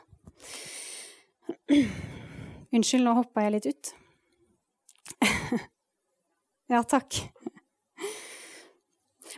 Unnskyld, 2.71 3.03
nå 3.03 3.15
hoppa 3.17 3.43
jeg 3.43 3.55
litt 3.57 3.67
ut. 3.71 3.91
ja, 6.71 6.83
takk. 6.83 7.19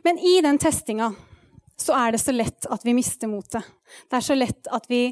Men 0.05 0.19
i 0.21 0.39
den 0.45 0.59
testinga 0.61 1.13
så 1.79 1.95
er 1.97 2.13
det 2.13 2.21
så 2.21 2.33
lett 2.35 2.67
at 2.69 2.85
vi 2.85 2.93
mister 2.93 3.29
motet. 3.31 3.65
Det 4.09 4.19
er 4.19 4.25
så 4.25 4.37
lett 4.37 4.69
at 4.73 4.89
vi 4.91 5.07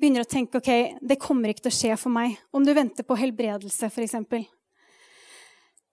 begynner 0.00 0.24
å 0.24 0.28
tenke 0.28 0.60
ok, 0.60 0.98
det 1.00 1.20
kommer 1.20 1.52
ikke 1.52 1.66
til 1.66 1.72
å 1.72 1.78
skje 1.78 1.96
for 2.00 2.12
meg. 2.12 2.36
Om 2.52 2.66
du 2.66 2.74
venter 2.76 3.06
på 3.06 3.16
helbredelse, 3.18 3.88
f.eks. 3.88 4.16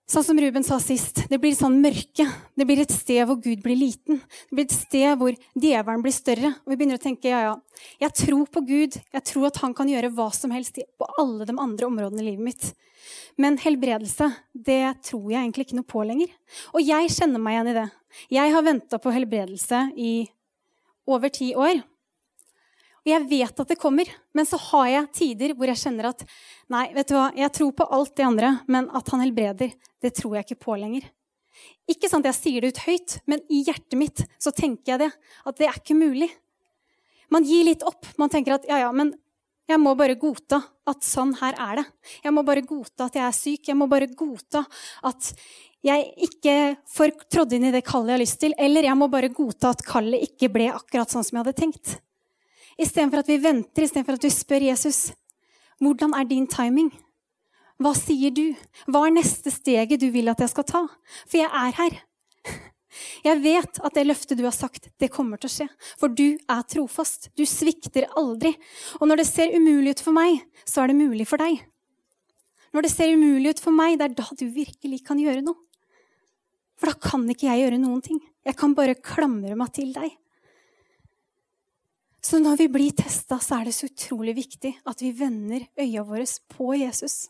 Sånn 0.04 0.24
som 0.26 0.36
Ruben 0.36 0.64
sa 0.66 0.76
sist, 0.84 1.22
det 1.30 1.38
blir 1.40 1.54
sånn 1.56 1.78
mørke. 1.80 2.26
Det 2.52 2.66
blir 2.68 2.82
et 2.82 2.92
sted 2.92 3.22
hvor 3.24 3.38
Gud 3.40 3.62
blir 3.64 3.78
liten. 3.80 4.18
Det 4.50 4.58
blir 4.58 4.66
et 4.66 4.74
sted 4.76 5.16
hvor 5.16 5.32
djevelen 5.56 6.04
blir 6.04 6.12
større. 6.12 6.50
Og 6.60 6.74
vi 6.74 6.76
begynner 6.76 7.00
å 7.00 7.04
tenke 7.04 7.32
ja, 7.32 7.40
ja, 7.46 7.54
jeg 8.02 8.16
tror 8.20 8.50
på 8.52 8.60
Gud. 8.68 8.98
Jeg 9.00 9.26
tror 9.30 9.48
at 9.48 9.62
han 9.62 9.72
kan 9.76 9.88
gjøre 9.88 10.12
hva 10.12 10.28
som 10.36 10.52
helst 10.52 10.76
på 11.00 11.08
alle 11.22 11.48
de 11.48 11.56
andre 11.56 11.88
områdene 11.88 12.20
i 12.20 12.26
livet 12.28 12.48
mitt. 12.50 12.68
Men 13.40 13.56
helbredelse, 13.62 14.28
det 14.52 14.82
tror 15.08 15.24
jeg 15.32 15.40
egentlig 15.40 15.68
ikke 15.70 15.80
noe 15.80 15.88
på 15.94 16.04
lenger. 16.04 16.36
Og 16.76 16.84
jeg 16.84 17.14
kjenner 17.16 17.40
meg 17.40 17.56
igjen 17.56 17.72
i 17.72 17.76
det. 17.80 17.88
Jeg 18.36 18.54
har 18.54 18.68
venta 18.68 19.00
på 19.00 19.14
helbredelse 19.16 19.86
i 19.96 20.12
over 21.08 21.32
ti 21.32 21.54
år. 21.56 21.80
Og 23.04 23.10
jeg 23.12 23.26
vet 23.28 23.58
at 23.60 23.68
det 23.68 23.80
kommer, 23.80 24.08
men 24.32 24.46
så 24.48 24.56
har 24.70 24.86
jeg 24.88 25.10
tider 25.18 25.52
hvor 25.56 25.68
jeg 25.68 25.80
kjenner 25.82 26.08
at 26.14 26.24
nei, 26.72 26.86
vet 26.94 27.10
du 27.10 27.18
hva, 27.18 27.26
jeg 27.36 27.52
tror 27.52 27.74
på 27.76 27.88
alt 27.92 28.14
det 28.16 28.24
andre, 28.24 28.52
men 28.64 28.88
at 28.96 29.10
han 29.12 29.20
helbreder, 29.20 29.74
det 30.00 30.14
tror 30.16 30.38
jeg 30.38 30.48
ikke 30.48 30.62
på 30.64 30.78
lenger. 30.80 31.10
Ikke 31.90 32.08
sant 32.08 32.24
jeg 32.24 32.36
sier 32.38 32.64
det 32.64 32.72
ut 32.72 32.80
høyt, 32.86 33.18
men 33.28 33.42
i 33.52 33.60
hjertet 33.66 33.98
mitt 34.00 34.24
så 34.40 34.54
tenker 34.56 34.94
jeg 34.94 35.02
det. 35.04 35.10
At 35.44 35.60
det 35.60 35.68
er 35.68 35.76
ikke 35.76 35.98
mulig. 35.98 36.30
Man 37.32 37.44
gir 37.44 37.66
litt 37.68 37.84
opp. 37.86 38.08
Man 38.20 38.32
tenker 38.32 38.56
at 38.56 38.64
ja, 38.68 38.80
ja, 38.86 38.88
men 38.94 39.12
jeg 39.68 39.80
må 39.80 39.94
bare 39.96 40.16
godta 40.20 40.60
at 40.88 41.04
sånn 41.04 41.34
her 41.40 41.56
er 41.60 41.80
det. 41.80 41.84
Jeg 42.24 42.34
må 42.36 42.44
bare 42.44 42.64
godta 42.64 43.08
at 43.08 43.20
jeg 43.20 43.24
er 43.26 43.36
syk. 43.36 43.68
Jeg 43.68 43.78
må 43.80 43.88
bare 43.90 44.08
godta 44.12 44.64
at 45.08 45.30
jeg 45.84 46.08
ikke 46.26 46.56
får 46.88 47.14
trådd 47.32 47.54
inn 47.56 47.68
i 47.68 47.74
det 47.74 47.84
kallet 47.84 48.12
jeg 48.12 48.16
har 48.16 48.24
lyst 48.24 48.40
til. 48.40 48.56
Eller 48.60 48.88
jeg 48.88 48.98
må 49.00 49.08
bare 49.12 49.32
godta 49.32 49.72
at 49.72 49.84
kallet 49.84 50.24
ikke 50.28 50.52
ble 50.52 50.70
akkurat 50.72 51.12
sånn 51.12 51.24
som 51.24 51.36
jeg 51.36 51.44
hadde 51.44 51.56
tenkt. 51.60 51.96
Istedenfor 52.80 53.22
at 53.22 53.30
vi 53.30 53.38
venter, 53.42 53.84
istedenfor 53.86 54.18
at 54.18 54.26
vi 54.26 54.32
spør 54.34 54.68
Jesus 54.70 55.12
hvordan 55.82 56.14
er 56.14 56.26
din 56.28 56.46
timing? 56.46 56.90
Hva 57.82 57.90
sier 57.98 58.32
du? 58.34 58.54
Hva 58.86 59.06
er 59.08 59.16
neste 59.16 59.50
steget 59.52 60.00
du 60.00 60.06
vil 60.14 60.30
at 60.30 60.40
jeg 60.40 60.52
skal 60.52 60.66
ta? 60.68 60.82
For 61.26 61.40
jeg 61.40 61.50
er 61.50 61.78
her. 61.80 61.98
Jeg 63.26 63.40
vet 63.42 63.80
at 63.82 63.96
det 63.96 64.04
løftet 64.06 64.38
du 64.38 64.44
har 64.46 64.54
sagt, 64.54 64.86
det 65.02 65.10
kommer 65.10 65.40
til 65.40 65.50
å 65.50 65.54
skje. 65.54 65.66
For 65.98 66.12
du 66.14 66.38
er 66.38 66.60
trofast. 66.70 67.26
Du 67.34 67.42
svikter 67.42 68.06
aldri. 68.14 68.52
Og 69.00 69.08
når 69.10 69.24
det 69.24 69.26
ser 69.26 69.56
umulig 69.56 69.96
ut 69.96 70.02
for 70.06 70.14
meg, 70.14 70.44
så 70.62 70.84
er 70.84 70.92
det 70.92 71.00
mulig 71.00 71.26
for 71.26 71.42
deg. 71.42 71.58
Når 72.70 72.86
det 72.86 72.92
ser 72.94 73.16
umulig 73.18 73.56
ut 73.56 73.62
for 73.64 73.74
meg, 73.74 73.98
det 73.98 74.06
er 74.06 74.14
da 74.20 74.28
du 74.38 74.46
virkelig 74.46 75.00
kan 75.08 75.18
gjøre 75.18 75.42
noe. 75.42 75.58
For 76.78 76.90
da 76.90 77.10
kan 77.10 77.26
ikke 77.30 77.48
jeg 77.48 77.64
gjøre 77.64 77.82
noen 77.82 78.02
ting. 78.04 78.22
Jeg 78.46 78.58
kan 78.60 78.78
bare 78.78 78.94
klamre 78.94 79.58
meg 79.58 79.74
til 79.74 79.90
deg. 79.96 80.14
Så 82.24 82.40
når 82.40 82.56
vi 82.56 82.70
blir 82.72 82.94
testa, 82.96 83.36
så 83.36 83.58
er 83.58 83.68
det 83.68 83.74
så 83.76 83.88
utrolig 83.90 84.32
viktig 84.38 84.70
at 84.88 85.02
vi 85.04 85.10
vender 85.12 85.66
øya 85.76 86.04
våre 86.08 86.24
på 86.48 86.70
Jesus. 86.80 87.26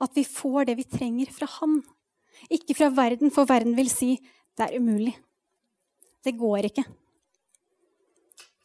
At 0.00 0.14
vi 0.16 0.24
får 0.24 0.70
det 0.70 0.78
vi 0.78 0.86
trenger 0.88 1.28
fra 1.34 1.48
han. 1.58 1.82
Ikke 2.48 2.76
fra 2.78 2.88
verden, 2.94 3.32
for 3.34 3.48
verden 3.48 3.76
vil 3.76 3.90
si 3.92 4.14
det 4.56 4.64
er 4.64 4.80
umulig. 4.80 5.12
Det 6.24 6.32
går 6.38 6.70
ikke. 6.70 6.86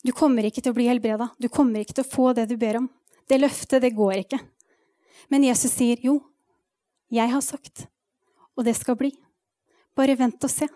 Du 0.04 0.12
kommer 0.16 0.48
ikke 0.48 0.64
til 0.64 0.72
å 0.72 0.78
bli 0.78 0.88
helbreda. 0.88 1.30
Du 1.40 1.50
kommer 1.52 1.84
ikke 1.84 2.00
til 2.00 2.08
å 2.08 2.14
få 2.14 2.32
det 2.38 2.48
du 2.48 2.56
ber 2.60 2.80
om. 2.80 2.88
Det 3.28 3.40
løftet, 3.40 3.84
det 3.84 3.96
går 3.96 4.24
ikke. 4.24 4.40
Men 5.32 5.44
Jesus 5.44 5.72
sier, 5.72 6.00
'Jo, 6.00 6.20
jeg 7.12 7.30
har 7.32 7.42
sagt, 7.42 7.88
og 8.56 8.66
det 8.66 8.76
skal 8.76 8.96
bli.' 8.96 9.16
Bare 9.96 10.18
vent 10.18 10.44
og 10.44 10.50
se. 10.50 10.68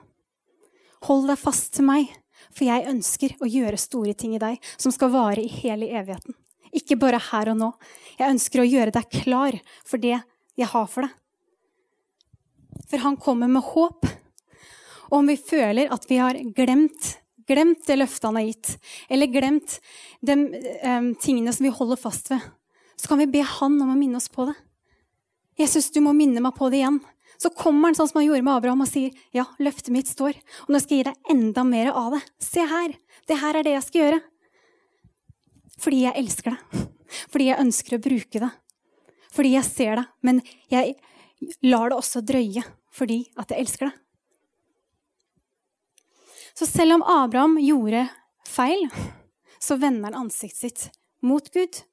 Hold 1.03 1.27
deg 1.27 1.37
fast 1.37 1.73
til 1.73 1.85
meg, 1.85 2.07
for 2.57 2.65
jeg 2.65 2.89
ønsker 2.89 3.35
å 3.37 3.49
gjøre 3.49 3.77
store 3.79 4.15
ting 4.17 4.33
i 4.33 4.41
deg 4.41 4.57
som 4.75 4.93
skal 4.93 5.13
vare 5.13 5.43
i 5.43 5.51
hele 5.59 5.91
evigheten. 5.93 6.33
Ikke 6.75 6.97
bare 6.99 7.21
her 7.29 7.53
og 7.53 7.59
nå. 7.59 7.69
Jeg 8.17 8.33
ønsker 8.33 8.63
å 8.63 8.67
gjøre 8.67 8.95
deg 8.97 9.09
klar 9.13 9.57
for 9.85 10.01
det 10.01 10.17
jeg 10.57 10.69
har 10.73 10.89
for 10.89 11.05
deg. 11.05 11.13
For 12.87 13.03
han 13.03 13.17
kommer 13.19 13.51
med 13.51 13.65
håp. 13.65 14.07
Og 15.07 15.19
om 15.21 15.29
vi 15.29 15.37
føler 15.39 15.91
at 15.93 16.07
vi 16.09 16.19
har 16.19 16.39
glemt, 16.55 17.13
glemt 17.47 17.85
det 17.87 17.99
løftet 17.99 18.27
han 18.27 18.39
har 18.39 18.47
gitt, 18.49 18.73
eller 19.07 19.31
glemt 19.31 19.77
de 20.25 20.35
um, 20.83 21.13
tingene 21.21 21.53
som 21.55 21.67
vi 21.67 21.73
holder 21.73 21.99
fast 21.99 22.31
ved, 22.33 22.43
så 22.97 23.11
kan 23.11 23.21
vi 23.21 23.29
be 23.37 23.43
han 23.45 23.77
om 23.83 23.93
å 23.93 23.99
minne 23.99 24.19
oss 24.19 24.31
på 24.31 24.49
det. 24.49 24.57
Jesus, 25.57 25.89
du 25.93 26.01
må 26.05 26.13
minne 26.17 26.41
meg 26.43 26.53
på 26.57 26.67
det 26.69 26.81
igjen. 26.81 26.99
Så 27.37 27.51
kommer 27.53 27.89
han 27.89 27.97
sånn 27.97 28.09
som 28.09 28.19
han 28.19 28.27
gjorde 28.27 28.45
med 28.45 28.55
Abraham 28.55 28.81
og 28.81 28.89
sier, 28.89 29.11
'Ja, 29.33 29.45
løftet 29.59 29.93
mitt 29.93 30.07
står, 30.07 30.33
og 30.65 30.69
nå 30.69 30.79
skal 30.81 30.97
jeg 30.97 31.05
gi 31.05 31.09
deg 31.11 31.17
enda 31.29 31.63
mer 31.63 31.91
av 31.91 32.13
det.' 32.13 32.25
Se 32.39 32.65
her. 32.65 32.97
Det 33.27 33.37
her 33.37 33.55
er 33.55 33.63
det 33.63 33.73
jeg 33.73 33.83
skal 33.83 34.01
gjøre. 34.01 34.21
Fordi 35.77 36.01
jeg 36.01 36.17
elsker 36.17 36.51
det. 36.51 36.87
Fordi 37.29 37.45
jeg 37.45 37.59
ønsker 37.59 37.97
å 37.97 38.01
bruke 38.01 38.39
det. 38.39 38.51
Fordi 39.31 39.51
jeg 39.53 39.63
ser 39.63 39.95
det. 39.95 40.05
Men 40.23 40.41
jeg 40.71 40.95
lar 41.61 41.89
det 41.89 41.97
også 41.97 42.25
drøye 42.25 42.63
fordi 42.97 43.27
at 43.37 43.51
jeg 43.53 43.61
elsker 43.61 43.91
det. 43.91 43.95
Så 46.57 46.65
selv 46.65 46.95
om 46.97 47.03
Abraham 47.05 47.59
gjorde 47.61 48.07
feil, 48.47 48.87
så 49.61 49.77
vender 49.77 50.09
han 50.09 50.25
ansiktet 50.25 50.57
sitt 50.57 50.87
mot 51.21 51.45
Gud. 51.53 51.83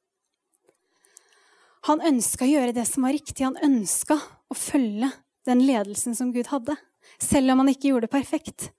Han 1.91 2.01
ønska 2.01 2.47
å 2.47 2.49
gjøre 2.49 2.73
det 2.73 2.87
som 2.89 3.05
var 3.05 3.13
riktig. 3.13 3.45
Han 3.45 3.61
ønska 3.61 4.17
å 4.17 4.57
følge 4.57 5.11
den 5.49 5.61
ledelsen 5.67 6.17
som 6.17 6.33
Gud 6.33 6.49
hadde, 6.53 6.77
selv 7.21 7.53
om 7.53 7.63
han 7.63 7.71
ikke 7.73 7.91
gjorde 7.91 8.09
det 8.09 8.15
perfekt. 8.15 8.71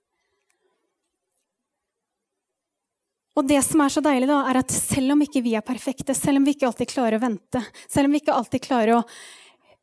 Og 3.36 3.44
det 3.44 3.58
som 3.66 3.82
er 3.84 3.92
så 3.92 4.00
deilig, 4.04 4.28
da, 4.30 4.38
er 4.48 4.62
at 4.62 4.72
selv 4.72 5.12
om 5.12 5.22
ikke 5.24 5.42
vi 5.44 5.52
er 5.58 5.64
perfekte, 5.64 6.16
selv 6.16 6.40
om 6.40 6.46
vi 6.46 6.54
ikke 6.56 6.70
alltid 6.70 6.88
klarer 6.88 7.18
å 7.18 7.24
vente, 7.26 7.60
selv 7.84 8.08
om 8.08 8.16
vi 8.16 8.22
ikke 8.22 8.36
alltid 8.36 8.64
klarer 8.64 8.94
å 8.96 9.02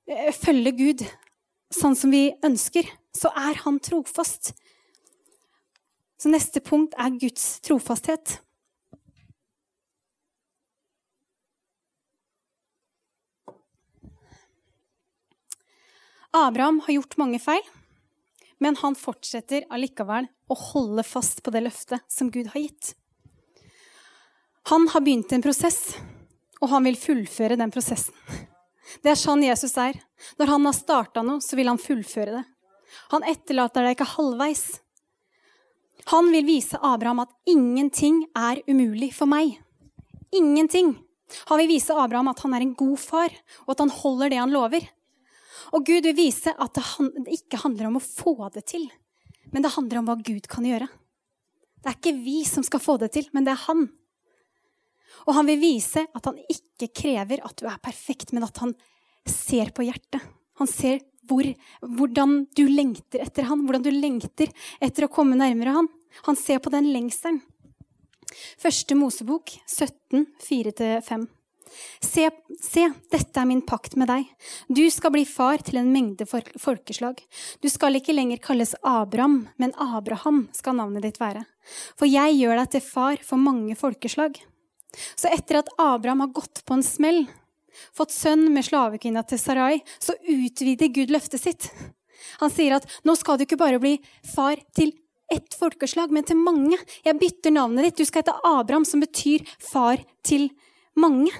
eh, 0.10 0.32
følge 0.34 0.74
Gud 0.80 1.04
sånn 1.74 1.98
som 1.98 2.14
vi 2.14 2.32
ønsker, 2.46 2.90
så 3.14 3.30
er 3.38 3.62
han 3.62 3.78
trofast. 3.84 4.56
Så 6.18 6.32
neste 6.34 6.64
punkt 6.66 6.98
er 6.98 7.14
Guds 7.22 7.46
trofasthet. 7.66 8.40
Abraham 16.34 16.80
har 16.86 16.94
gjort 16.94 17.18
mange 17.22 17.38
feil, 17.40 17.62
men 18.58 18.78
han 18.80 18.96
fortsetter 18.98 19.68
allikevel 19.70 20.26
å 20.50 20.56
holde 20.58 21.04
fast 21.06 21.44
på 21.46 21.52
det 21.54 21.62
løftet 21.68 22.02
som 22.10 22.32
Gud 22.34 22.50
har 22.56 22.64
gitt. 22.64 22.96
Han 24.72 24.88
har 24.90 25.04
begynt 25.06 25.34
en 25.36 25.44
prosess, 25.46 25.94
og 26.58 26.72
han 26.72 26.88
vil 26.88 26.98
fullføre 26.98 27.58
den 27.60 27.74
prosessen. 27.74 28.16
Det 29.04 29.12
er 29.12 29.20
sånn 29.20 29.44
Jesus 29.46 29.76
er. 29.78 30.00
Når 30.40 30.52
han 30.56 30.66
har 30.66 30.76
starta 30.78 31.22
noe, 31.26 31.42
så 31.44 31.58
vil 31.60 31.70
han 31.70 31.82
fullføre 31.82 32.40
det. 32.40 32.44
Han 33.14 33.26
etterlater 33.30 33.86
deg 33.86 33.98
ikke 33.98 34.10
halvveis. 34.16 34.64
Han 36.10 36.32
vil 36.34 36.48
vise 36.48 36.80
Abraham 36.82 37.24
at 37.24 37.34
ingenting 37.50 38.24
er 38.38 38.62
umulig 38.66 39.12
for 39.16 39.30
meg. 39.30 39.60
Ingenting. 40.34 40.96
Han 41.50 41.62
vil 41.62 41.72
vise 41.76 41.94
Abraham 41.94 42.32
at 42.34 42.42
han 42.46 42.58
er 42.58 42.66
en 42.66 42.76
god 42.78 43.00
far, 43.02 43.34
og 43.66 43.76
at 43.76 43.86
han 43.86 43.94
holder 44.02 44.34
det 44.34 44.42
han 44.42 44.54
lover. 44.54 44.90
Og 45.72 45.86
Gud 45.88 46.04
vil 46.06 46.18
vise 46.18 46.52
at 46.52 46.76
det 46.76 47.38
ikke 47.38 47.62
handler 47.64 47.90
om 47.90 48.00
å 48.00 48.04
få 48.04 48.36
det 48.54 48.66
til, 48.74 48.86
men 49.54 49.64
det 49.64 49.74
handler 49.76 50.02
om 50.02 50.10
hva 50.10 50.18
Gud 50.20 50.48
kan 50.52 50.66
gjøre. 50.68 50.90
Det 51.84 51.92
er 51.92 51.98
ikke 52.00 52.16
vi 52.24 52.42
som 52.48 52.64
skal 52.66 52.82
få 52.84 52.98
det 53.02 53.12
til, 53.16 53.28
men 53.36 53.46
det 53.46 53.54
er 53.54 53.66
han. 53.66 53.88
Og 55.28 55.36
han 55.38 55.48
vil 55.48 55.62
vise 55.62 56.06
at 56.08 56.30
han 56.30 56.40
ikke 56.52 56.92
krever 56.96 57.44
at 57.46 57.58
du 57.60 57.68
er 57.70 57.82
perfekt, 57.84 58.34
men 58.34 58.46
at 58.48 58.60
han 58.64 58.74
ser 59.30 59.72
på 59.76 59.86
hjertet. 59.88 60.24
Han 60.60 60.70
ser 60.70 61.02
hvor, 61.28 61.46
hvordan 61.82 62.44
du 62.56 62.66
lengter 62.68 63.24
etter 63.24 63.48
han, 63.48 63.64
hvordan 63.64 63.86
du 63.86 63.92
lengter 63.94 64.52
etter 64.84 65.08
å 65.08 65.12
komme 65.12 65.38
nærmere 65.40 65.76
han. 65.78 65.90
Han 66.28 66.40
ser 66.40 66.60
på 66.64 66.72
den 66.74 66.92
lengselen. 66.94 67.42
Første 68.60 68.96
Mosebok 68.98 69.54
17, 69.70 70.26
4-5. 70.42 71.28
Se, 72.04 72.28
se, 72.62 72.86
dette 73.12 73.40
er 73.40 73.48
min 73.50 73.64
pakt 73.66 73.98
med 74.00 74.10
deg. 74.12 74.30
Du 74.70 74.84
skal 74.94 75.14
bli 75.16 75.26
far 75.28 75.64
til 75.66 75.80
en 75.82 75.92
mengde 75.94 76.28
folkeslag. 76.28 77.22
Du 77.64 77.70
skal 77.72 78.00
ikke 78.00 78.16
lenger 78.16 78.42
kalles 78.44 78.76
Abraham, 78.82 79.44
men 79.62 79.76
Abraham 79.82 80.48
skal 80.56 80.78
navnet 80.80 81.06
ditt 81.08 81.22
være. 81.22 81.46
For 82.00 82.10
jeg 82.10 82.38
gjør 82.40 82.60
deg 82.62 82.74
til 82.76 82.86
far 82.86 83.22
for 83.26 83.42
mange 83.42 83.78
folkeslag. 83.80 84.40
Så 85.18 85.32
etter 85.34 85.62
at 85.62 85.72
Abraham 85.82 86.26
har 86.26 86.34
gått 86.36 86.62
på 86.68 86.78
en 86.78 86.86
smell, 86.86 87.24
fått 87.96 88.14
sønn 88.14 88.52
med 88.54 88.66
slavekvinna 88.68 89.24
til 89.26 89.42
Sarai, 89.42 89.80
så 89.98 90.14
utvider 90.30 90.92
Gud 90.94 91.14
løftet 91.14 91.42
sitt. 91.42 91.70
Han 92.42 92.52
sier 92.54 92.78
at 92.78 92.86
nå 93.08 93.16
skal 93.20 93.40
du 93.40 93.48
ikke 93.48 93.60
bare 93.60 93.82
bli 93.82 93.98
far 94.36 94.62
til 94.78 94.94
ett 95.34 95.56
folkeslag, 95.58 96.12
men 96.14 96.26
til 96.28 96.38
mange. 96.38 96.78
Jeg 97.06 97.18
bytter 97.20 97.56
navnet 97.56 97.90
ditt. 97.90 98.04
Du 98.04 98.06
skal 98.06 98.24
hete 98.24 98.36
Abraham, 98.46 98.86
som 98.86 99.02
betyr 99.04 99.46
far 99.62 100.02
til 100.26 100.50
mange. 101.00 101.32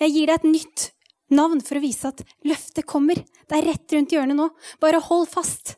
Jeg 0.00 0.14
gir 0.14 0.30
deg 0.30 0.40
et 0.40 0.50
nytt 0.50 0.90
navn 1.30 1.62
for 1.64 1.78
å 1.78 1.84
vise 1.84 2.10
at 2.10 2.22
løftet 2.46 2.88
kommer. 2.88 3.20
Det 3.46 3.58
er 3.58 3.68
rett 3.70 3.94
rundt 3.94 4.14
hjørnet 4.14 4.38
nå. 4.38 4.48
Bare 4.82 5.02
hold 5.06 5.28
fast. 5.30 5.76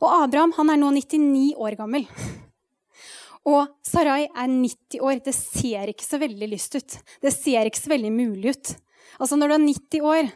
Og 0.00 0.08
Abraham 0.10 0.54
han 0.58 0.72
er 0.72 0.80
nå 0.80 0.90
99 0.98 1.54
år 1.62 1.78
gammel. 1.78 2.06
Og 3.46 3.70
Sarai 3.86 4.26
er 4.26 4.50
90 4.50 5.04
år. 5.06 5.20
Det 5.24 5.34
ser 5.36 5.92
ikke 5.92 6.06
så 6.06 6.20
veldig 6.22 6.50
lyst 6.50 6.76
ut. 6.76 6.98
Det 7.22 7.32
ser 7.34 7.68
ikke 7.68 7.84
så 7.84 7.94
veldig 7.94 8.12
mulig 8.14 8.56
ut. 8.56 8.74
Altså 9.20 9.38
Når 9.38 9.48
du 9.48 9.54
er 9.56 9.64
90 9.64 10.10
år, 10.10 10.30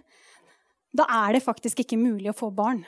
da 0.96 1.06
er 1.26 1.36
det 1.36 1.44
faktisk 1.44 1.82
ikke 1.82 1.98
mulig 2.00 2.30
å 2.30 2.36
få 2.36 2.50
barn. 2.54 2.84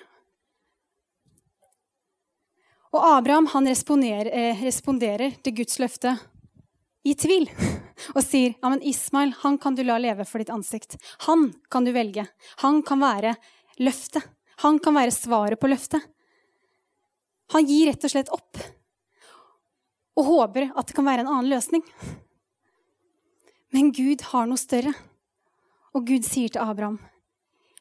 Og 2.92 3.00
Abraham 3.08 3.48
han 3.54 3.66
responderer, 3.66 4.28
eh, 4.28 4.64
responderer 4.64 5.38
til 5.42 5.54
Guds 5.62 5.78
løfte 5.80 6.18
i 7.08 7.14
tvil 7.14 7.48
og 8.14 8.22
sier 8.24 8.54
ja, 8.54 8.68
men 8.68 8.82
Ismail 8.82 9.34
han 9.42 9.58
kan 9.62 9.76
du 9.78 9.84
la 9.86 9.98
leve 10.02 10.26
for 10.28 10.42
ditt 10.42 10.52
ansikt. 10.52 10.98
Han 11.28 11.50
kan 11.72 11.86
du 11.86 11.92
velge. 11.94 12.26
Han 12.64 12.82
kan 12.86 13.02
være 13.02 13.36
løftet. 13.82 14.26
Han 14.62 14.78
kan 14.82 14.94
være 14.94 15.14
svaret 15.14 15.60
på 15.60 15.70
løftet. 15.70 16.02
Han 17.52 17.66
gir 17.68 17.90
rett 17.90 18.04
og 18.04 18.12
slett 18.12 18.32
opp 18.32 18.60
og 20.12 20.28
håper 20.28 20.68
at 20.76 20.88
det 20.88 20.96
kan 20.96 21.06
være 21.08 21.24
en 21.24 21.30
annen 21.32 21.48
løsning. 21.48 21.84
Men 23.72 23.92
Gud 23.96 24.24
har 24.32 24.48
noe 24.48 24.60
større. 24.60 24.92
Og 25.96 26.06
Gud 26.08 26.24
sier 26.24 26.52
til 26.52 26.60
Abraham, 26.60 26.98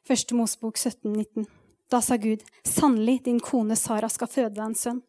1. 0.07 0.33
Mosebok 0.35 0.79
17, 0.79 1.11
19, 1.11 1.45
da 1.91 1.99
sa 2.01 2.15
Gud, 2.17 2.43
sannelig, 2.63 3.23
din 3.25 3.39
kone 3.43 3.75
Sara 3.75 4.07
skal 4.11 4.29
føde 4.31 4.53
deg 4.55 4.63
en 4.63 4.77
sønn, 4.77 5.01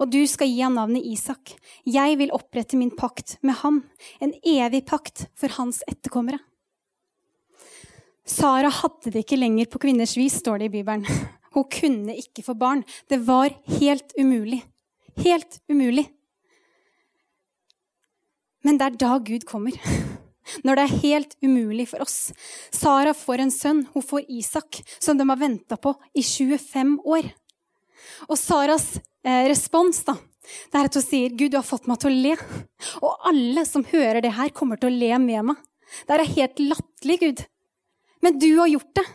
og 0.00 0.12
du 0.12 0.20
skal 0.30 0.48
gi 0.48 0.62
ham 0.62 0.78
navnet 0.78 1.04
Isak. 1.04 1.52
Jeg 1.84 2.16
vil 2.20 2.32
opprette 2.36 2.78
min 2.80 2.92
pakt 2.96 3.36
med 3.44 3.58
ham, 3.60 3.82
en 4.24 4.32
evig 4.40 4.86
pakt 4.88 5.26
for 5.36 5.52
hans 5.58 5.82
etterkommere. 5.90 6.40
Sara 8.24 8.70
hadde 8.72 9.12
det 9.12 9.24
ikke 9.24 9.40
lenger 9.40 9.68
på 9.68 9.80
kvinners 9.82 10.16
vis, 10.16 10.38
står 10.40 10.62
det 10.62 10.70
i 10.70 10.74
Bibelen. 10.78 11.04
Hun 11.54 11.66
kunne 11.66 12.14
ikke 12.14 12.44
få 12.46 12.54
barn. 12.54 12.84
Det 13.10 13.18
var 13.26 13.50
helt 13.80 14.14
umulig. 14.16 14.62
Helt 15.18 15.58
umulig. 15.68 16.06
Men 18.62 18.78
det 18.78 18.86
er 18.86 19.00
da 19.02 19.18
Gud 19.18 19.48
kommer. 19.48 19.74
Når 20.64 20.78
det 20.78 20.84
er 20.84 21.02
helt 21.04 21.36
umulig 21.44 21.88
for 21.90 22.04
oss. 22.04 22.32
Sara 22.74 23.14
får 23.16 23.44
en 23.44 23.54
sønn, 23.54 23.84
hun 23.94 24.04
får 24.04 24.26
Isak, 24.28 24.80
som 24.98 25.18
de 25.18 25.26
har 25.28 25.40
venta 25.40 25.78
på 25.80 25.94
i 26.14 26.24
25 26.24 26.98
år. 27.04 27.30
Og 28.28 28.36
Saras 28.38 28.92
eh, 28.98 29.46
respons 29.50 30.02
da, 30.06 30.16
det 30.72 30.80
er 30.80 30.88
at 30.88 30.96
hun 30.98 31.04
sier, 31.04 31.30
'Gud, 31.30 31.52
du 31.52 31.58
har 31.60 31.66
fått 31.66 31.86
meg 31.86 32.00
til 32.00 32.10
å 32.10 32.20
le.' 32.24 32.36
Og 33.04 33.28
alle 33.30 33.64
som 33.68 33.84
hører 33.86 34.22
det 34.24 34.34
her, 34.34 34.50
kommer 34.56 34.80
til 34.80 34.90
å 34.90 34.98
le 34.98 35.18
med 35.22 35.50
meg. 35.52 35.64
Det 36.06 36.16
er 36.16 36.34
helt 36.36 36.62
latterlig, 36.62 37.18
Gud. 37.20 37.42
Men 38.24 38.38
du 38.38 38.50
har 38.58 38.70
gjort 38.70 38.94
det. 38.98 39.06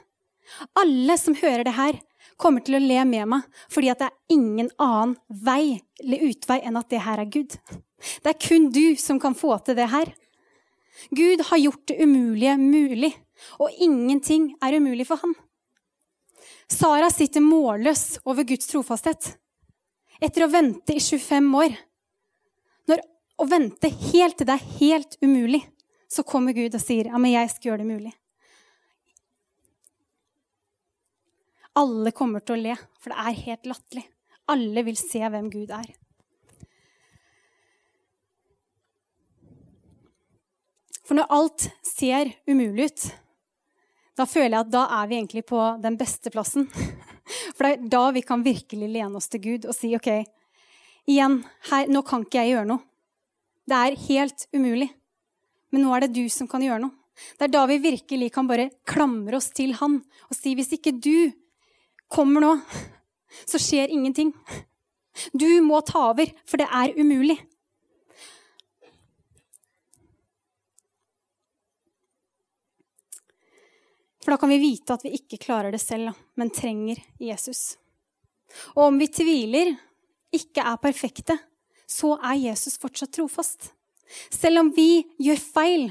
Alle 0.78 1.17
som 1.19 1.36
hører 1.38 1.65
det 1.67 1.76
her, 1.76 2.00
kommer 2.41 2.63
til 2.65 2.78
å 2.78 2.84
le 2.84 3.00
med 3.08 3.30
meg, 3.32 3.43
fordi 3.71 3.93
det 3.95 4.08
er 4.10 4.36
ingen 4.36 4.69
annen 4.82 5.15
vei 5.30 5.80
eller 6.04 6.26
utvei 6.28 6.60
enn 6.67 6.80
at 6.80 6.89
det 6.91 7.04
her 7.06 7.21
er 7.24 7.32
Gud. 7.32 7.56
Det 8.24 8.32
er 8.32 8.41
kun 8.41 8.69
du 8.76 8.98
som 9.00 9.21
kan 9.24 9.38
få 9.38 9.56
til 9.63 9.78
det 9.78 9.88
her. 9.93 10.12
Gud 11.12 11.41
har 11.49 11.62
gjort 11.62 11.88
det 11.88 11.99
umulige 12.03 12.58
mulig, 12.58 13.12
og 13.60 13.71
ingenting 13.81 14.53
er 14.63 14.77
umulig 14.77 15.08
for 15.08 15.21
ham. 15.21 15.36
Sara 16.71 17.10
sitter 17.13 17.43
målløs 17.45 18.19
over 18.25 18.47
Guds 18.47 18.69
trofasthet 18.71 19.36
etter 20.23 20.45
å 20.45 20.51
vente 20.51 20.95
i 20.95 21.01
25 21.03 21.49
år. 21.60 21.75
Når 22.89 23.01
å 23.41 23.47
vente 23.49 23.91
helt 24.12 24.38
til 24.39 24.47
det 24.47 24.55
er 24.55 24.77
helt 24.79 25.17
umulig, 25.21 25.62
så 26.08 26.23
kommer 26.23 26.55
Gud 26.55 26.77
og 26.77 26.81
sier 26.81 27.10
ja, 27.12 27.19
men 27.19 27.34
jeg 27.34 27.51
skal 27.51 27.71
gjøre 27.71 27.84
det 27.84 27.91
mulig. 27.91 28.13
Alle 31.75 32.13
kommer 32.15 32.39
til 32.39 32.55
å 32.55 32.62
le, 32.69 32.75
for 33.03 33.12
det 33.12 33.19
er 33.19 33.41
helt 33.49 33.67
latterlig. 33.67 34.05
Alle 34.53 34.86
vil 34.88 34.97
se 34.99 35.19
hvem 35.19 35.49
Gud 35.51 35.73
er. 35.75 35.89
For 41.05 41.17
når 41.17 41.29
alt 41.37 41.67
ser 41.85 42.31
umulig 42.49 42.89
ut, 42.89 43.05
da 44.15 44.25
føler 44.29 44.55
jeg 44.55 44.63
at 44.65 44.73
da 44.73 44.83
er 45.01 45.09
vi 45.09 45.19
egentlig 45.19 45.45
på 45.47 45.61
den 45.83 45.97
beste 45.99 46.31
plassen. 46.33 46.67
For 47.55 47.65
det 47.65 47.71
er 47.73 47.87
da 47.91 48.03
vi 48.15 48.23
kan 48.25 48.45
virkelig 48.45 48.89
lene 48.89 49.19
oss 49.19 49.29
til 49.31 49.43
Gud 49.43 49.67
og 49.69 49.75
si 49.75 49.91
OK, 49.97 50.09
igjen, 51.09 51.39
her, 51.69 51.89
nå 51.91 52.01
kan 52.07 52.25
ikke 52.25 52.41
jeg 52.41 52.55
gjøre 52.55 52.69
noe. 52.69 52.85
Det 53.65 53.77
er 53.77 53.97
helt 54.07 54.45
umulig. 54.53 54.89
Men 55.73 55.85
nå 55.85 55.95
er 55.95 56.05
det 56.05 56.15
du 56.15 56.25
som 56.31 56.49
kan 56.49 56.63
gjøre 56.63 56.83
noe. 56.85 56.93
Det 57.37 57.47
er 57.47 57.53
da 57.53 57.63
vi 57.69 57.79
virkelig 57.79 58.29
kan 58.35 58.47
bare 58.47 58.69
klamre 58.87 59.37
oss 59.37 59.47
til 59.55 59.71
Han 59.79 60.01
og 60.27 60.35
si 60.35 60.51
hvis 60.57 60.73
ikke 60.75 60.91
du 60.99 61.31
kommer 62.11 62.43
nå, 62.43 62.51
så 63.49 63.61
skjer 63.61 63.93
ingenting. 63.93 64.33
Du 65.33 65.47
må 65.63 65.79
ta 65.85 66.09
over, 66.11 66.31
for 66.47 66.61
det 66.61 66.67
er 66.67 66.95
umulig. 66.99 67.37
For 74.25 74.33
da 74.33 74.41
kan 74.41 74.49
vi 74.49 74.57
vite 74.57 74.95
at 74.95 75.03
vi 75.05 75.13
ikke 75.13 75.38
klarer 75.38 75.69
det 75.69 75.83
selv, 75.83 76.15
men 76.33 76.49
trenger 76.49 76.97
Jesus. 77.21 77.75
Og 78.73 78.88
om 78.88 78.97
vi 78.97 79.05
tviler, 79.13 79.75
ikke 80.33 80.63
er 80.65 80.81
perfekte, 80.81 81.38
så 81.85 82.15
er 82.17 82.39
Jesus 82.47 82.79
fortsatt 82.81 83.13
trofast. 83.13 83.69
Selv 84.33 84.63
om 84.63 84.71
vi 84.73 85.05
gjør 85.21 85.38
feil 85.38 85.85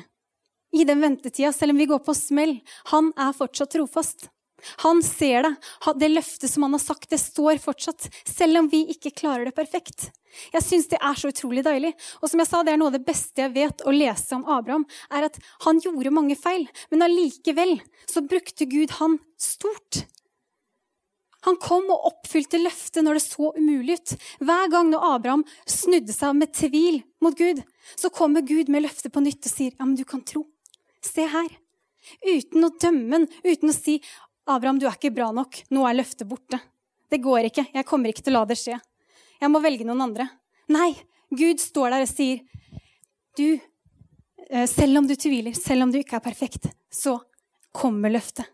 i 0.75 0.83
den 0.83 0.99
ventetida, 0.99 1.53
selv 1.55 1.77
om 1.77 1.79
vi 1.79 1.87
går 1.87 2.03
på 2.03 2.15
smell, 2.19 2.57
han 2.91 3.13
er 3.15 3.37
fortsatt 3.39 3.71
trofast. 3.77 4.27
Han 4.85 5.03
ser 5.05 5.47
det. 5.47 5.55
Det 6.01 6.11
løftet 6.13 6.51
som 6.51 6.67
han 6.67 6.77
har 6.77 6.83
sagt, 6.83 7.11
det 7.11 7.21
står 7.23 7.61
fortsatt. 7.63 8.09
Selv 8.29 8.63
om 8.63 8.69
vi 8.73 8.85
ikke 8.95 9.15
klarer 9.15 9.49
det 9.49 9.57
perfekt. 9.57 10.11
Jeg 10.55 10.65
syns 10.67 10.89
det 10.91 10.99
er 10.99 11.19
så 11.19 11.31
utrolig 11.31 11.65
deilig. 11.67 11.93
Og 12.21 12.31
som 12.31 12.43
jeg 12.43 12.51
sa, 12.51 12.63
det 12.65 12.75
er 12.75 12.81
noe 12.81 12.91
av 12.91 12.97
det 12.97 13.05
beste 13.07 13.45
jeg 13.45 13.55
vet 13.55 13.85
å 13.87 13.95
lese 13.95 14.35
om 14.37 14.47
Abraham, 14.51 14.87
er 15.15 15.29
at 15.29 15.39
han 15.67 15.81
gjorde 15.85 16.15
mange 16.15 16.37
feil, 16.39 16.67
men 16.91 17.07
allikevel 17.07 17.79
så 18.11 18.25
brukte 18.27 18.69
Gud 18.71 18.97
han 18.99 19.21
stort. 19.41 20.05
Han 21.45 21.59
kom 21.61 21.91
og 21.93 22.07
oppfylte 22.09 22.59
løftet 22.63 23.05
når 23.05 23.19
det 23.19 23.25
så 23.27 23.51
umulig 23.57 23.99
ut. 23.99 24.15
Hver 24.49 24.71
gang 24.73 24.89
når 24.91 25.09
Abraham 25.11 25.43
snudde 25.69 26.15
seg 26.17 26.39
med 26.39 26.55
tvil 26.57 27.03
mot 27.25 27.37
Gud, 27.37 27.61
så 28.01 28.09
kommer 28.13 28.47
Gud 28.47 28.73
med 28.73 28.87
løftet 28.87 29.13
på 29.13 29.21
nytt 29.21 29.45
og 29.45 29.53
sier, 29.53 29.75
'Ja, 29.77 29.85
men 29.85 29.97
du 29.97 30.05
kan 30.05 30.25
tro. 30.25 30.47
Se 31.03 31.27
her.' 31.29 31.61
Uten 32.21 32.65
å 32.65 32.73
dømme 32.81 33.13
han, 33.13 33.29
uten 33.45 33.71
å 33.71 33.77
si 33.77 34.01
'Abraham, 34.47 34.79
du 34.79 34.87
er 34.87 34.97
ikke 34.97 35.15
bra 35.15 35.31
nok. 35.33 35.63
Nå 35.71 35.85
er 35.89 35.99
løftet 36.01 36.29
borte.' 36.29 36.61
Det 37.11 37.21
går 37.23 37.49
ikke. 37.49 37.67
Jeg 37.73 37.87
kommer 37.87 38.11
ikke 38.11 38.25
til 38.25 38.35
å 38.35 38.41
la 38.41 38.49
det 38.49 38.57
skje. 38.59 38.79
Jeg 39.41 39.51
må 39.53 39.61
velge 39.63 39.85
noen 39.87 40.03
andre. 40.09 40.27
Nei, 40.73 40.95
Gud 41.31 41.61
står 41.61 41.95
der 41.95 42.05
og 42.05 42.11
sier, 42.11 42.41
'Du, 43.37 43.61
eh, 44.51 44.67
selv 44.67 44.99
om 44.99 45.07
du 45.07 45.15
tviler, 45.15 45.55
selv 45.55 45.83
om 45.83 45.93
du 45.93 45.99
ikke 45.99 46.17
er 46.17 46.27
perfekt, 46.27 46.69
så 46.91 47.21
kommer 47.73 48.11
løftet.' 48.11 48.51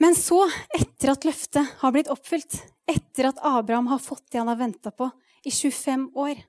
Men 0.00 0.14
så, 0.16 0.48
etter 0.72 1.12
at 1.12 1.26
løftet 1.28 1.66
har 1.82 1.92
blitt 1.92 2.08
oppfylt, 2.08 2.56
etter 2.88 3.28
at 3.28 3.40
Abraham 3.44 3.90
har 3.92 4.00
fått 4.00 4.30
det 4.32 4.40
han 4.40 4.48
har 4.48 4.56
venta 4.56 4.90
på 4.90 5.10
i 5.44 5.50
25 5.50 6.10
år, 6.16 6.40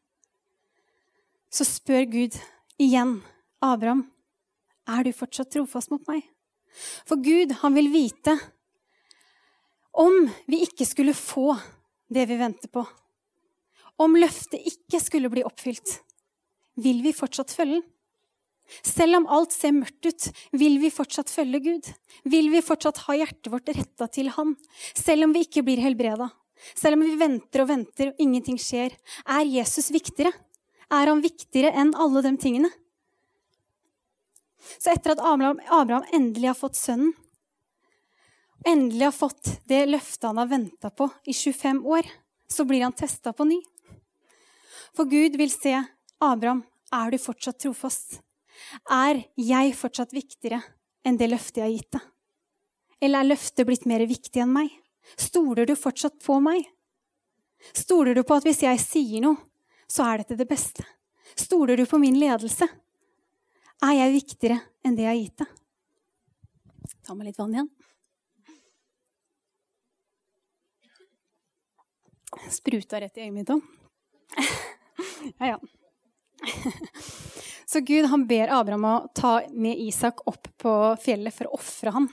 så 1.52 1.68
spør 1.68 2.06
Gud 2.08 2.38
igjen 2.80 3.18
Abraham, 3.60 4.06
er 4.88 5.04
du 5.04 5.12
fortsatt 5.12 5.52
trofast 5.52 5.92
mot 5.92 6.08
meg? 6.08 6.24
For 7.08 7.22
Gud, 7.22 7.54
han 7.62 7.78
vil 7.78 7.92
vite 7.94 8.38
om 9.92 10.24
vi 10.48 10.62
ikke 10.66 10.88
skulle 10.88 11.16
få 11.18 11.52
det 12.12 12.26
vi 12.30 12.40
venter 12.40 12.72
på. 12.72 12.84
Om 14.02 14.16
løftet 14.18 14.64
ikke 14.68 15.02
skulle 15.04 15.32
bli 15.32 15.44
oppfylt, 15.46 15.98
vil 16.82 17.02
vi 17.04 17.14
fortsatt 17.16 17.52
følge 17.54 17.82
den? 17.82 17.88
Selv 18.88 19.18
om 19.20 19.26
alt 19.28 19.52
ser 19.52 19.74
mørkt 19.76 20.08
ut, 20.08 20.28
vil 20.56 20.78
vi 20.80 20.92
fortsatt 20.94 21.32
følge 21.32 21.60
Gud? 21.66 21.90
Vil 22.24 22.48
vi 22.54 22.62
fortsatt 22.64 23.02
ha 23.04 23.18
hjertet 23.20 23.50
vårt 23.52 23.68
retta 23.68 24.08
til 24.08 24.30
Han? 24.38 24.54
Selv 24.96 25.28
om 25.28 25.34
vi 25.36 25.44
ikke 25.44 25.66
blir 25.68 25.82
helbreda? 25.84 26.30
Selv 26.78 26.96
om 26.96 27.04
vi 27.04 27.18
venter 27.20 27.64
og 27.64 27.72
venter 27.72 28.12
og 28.12 28.22
ingenting 28.22 28.60
skjer? 28.62 28.96
Er 29.26 29.44
Jesus 29.44 29.92
viktigere? 29.92 30.32
Er 30.92 31.12
han 31.12 31.24
viktigere 31.24 31.74
enn 31.82 31.92
alle 32.00 32.24
de 32.24 32.32
tingene? 32.40 32.72
Så 34.62 34.94
etter 34.94 35.16
at 35.16 35.24
Abraham, 35.26 35.60
Abraham 35.68 36.06
endelig 36.14 36.52
har 36.52 36.58
fått 36.58 36.78
sønnen, 36.80 37.14
endelig 38.68 39.08
har 39.08 39.16
fått 39.16 39.56
det 39.70 39.86
løftet 39.90 40.28
han 40.30 40.38
har 40.38 40.50
venta 40.52 40.92
på 40.94 41.10
i 41.26 41.34
25 41.34 41.86
år, 41.86 42.10
så 42.52 42.66
blir 42.66 42.84
han 42.86 42.94
testa 42.94 43.34
på 43.34 43.48
ny. 43.50 43.62
For 44.96 45.10
Gud 45.10 45.38
vil 45.40 45.52
se 45.54 45.74
Abraham, 46.22 46.64
er 46.94 47.12
du 47.12 47.18
fortsatt 47.22 47.62
trofast? 47.64 48.20
Er 48.92 49.24
jeg 49.40 49.74
fortsatt 49.78 50.14
viktigere 50.14 50.62
enn 51.08 51.18
det 51.18 51.32
løftet 51.32 51.62
jeg 51.62 51.66
har 51.66 51.76
gitt 51.78 51.96
deg? 51.96 52.08
Eller 53.02 53.24
er 53.24 53.32
løftet 53.32 53.66
blitt 53.66 53.88
mer 53.90 54.04
viktig 54.06 54.44
enn 54.44 54.54
meg? 54.54 54.70
Stoler 55.18 55.66
du 55.66 55.74
fortsatt 55.80 56.20
på 56.22 56.38
meg? 56.44 56.68
Stoler 57.74 58.18
du 58.18 58.22
på 58.28 58.38
at 58.38 58.46
hvis 58.46 58.62
jeg 58.66 58.82
sier 58.84 59.24
noe, 59.24 59.40
så 59.90 60.06
er 60.08 60.22
det 60.22 60.32
til 60.32 60.42
det 60.42 60.50
beste? 60.50 60.86
Stoler 61.40 61.80
du 61.80 61.86
på 61.90 62.00
min 62.02 62.20
ledelse? 62.20 62.68
Er 63.82 63.96
jeg 63.98 64.14
viktigere 64.14 64.60
enn 64.86 64.98
det 64.98 65.08
jeg 65.08 65.10
har 65.10 65.20
gitt 65.20 65.42
deg? 65.42 65.56
Ta 67.02 67.16
med 67.18 67.26
litt 67.28 67.40
vann 67.40 67.56
igjen. 67.56 67.70
Spruta 72.54 73.02
rett 73.02 73.18
i 73.18 73.26
øyet 73.26 73.36
mitt 73.36 73.54
òg. 73.54 73.64
Ja, 75.38 75.52
ja. 75.52 75.58
Så 77.70 77.80
Gud 77.86 78.08
han 78.10 78.24
ber 78.26 78.50
Abraham 78.50 78.86
å 78.90 78.94
ta 79.14 79.36
med 79.54 79.78
Isak 79.78 80.24
opp 80.28 80.48
på 80.58 80.72
fjellet 81.04 81.36
for 81.36 81.48
å 81.48 81.60
ofre 81.60 81.94
ham. 81.94 82.08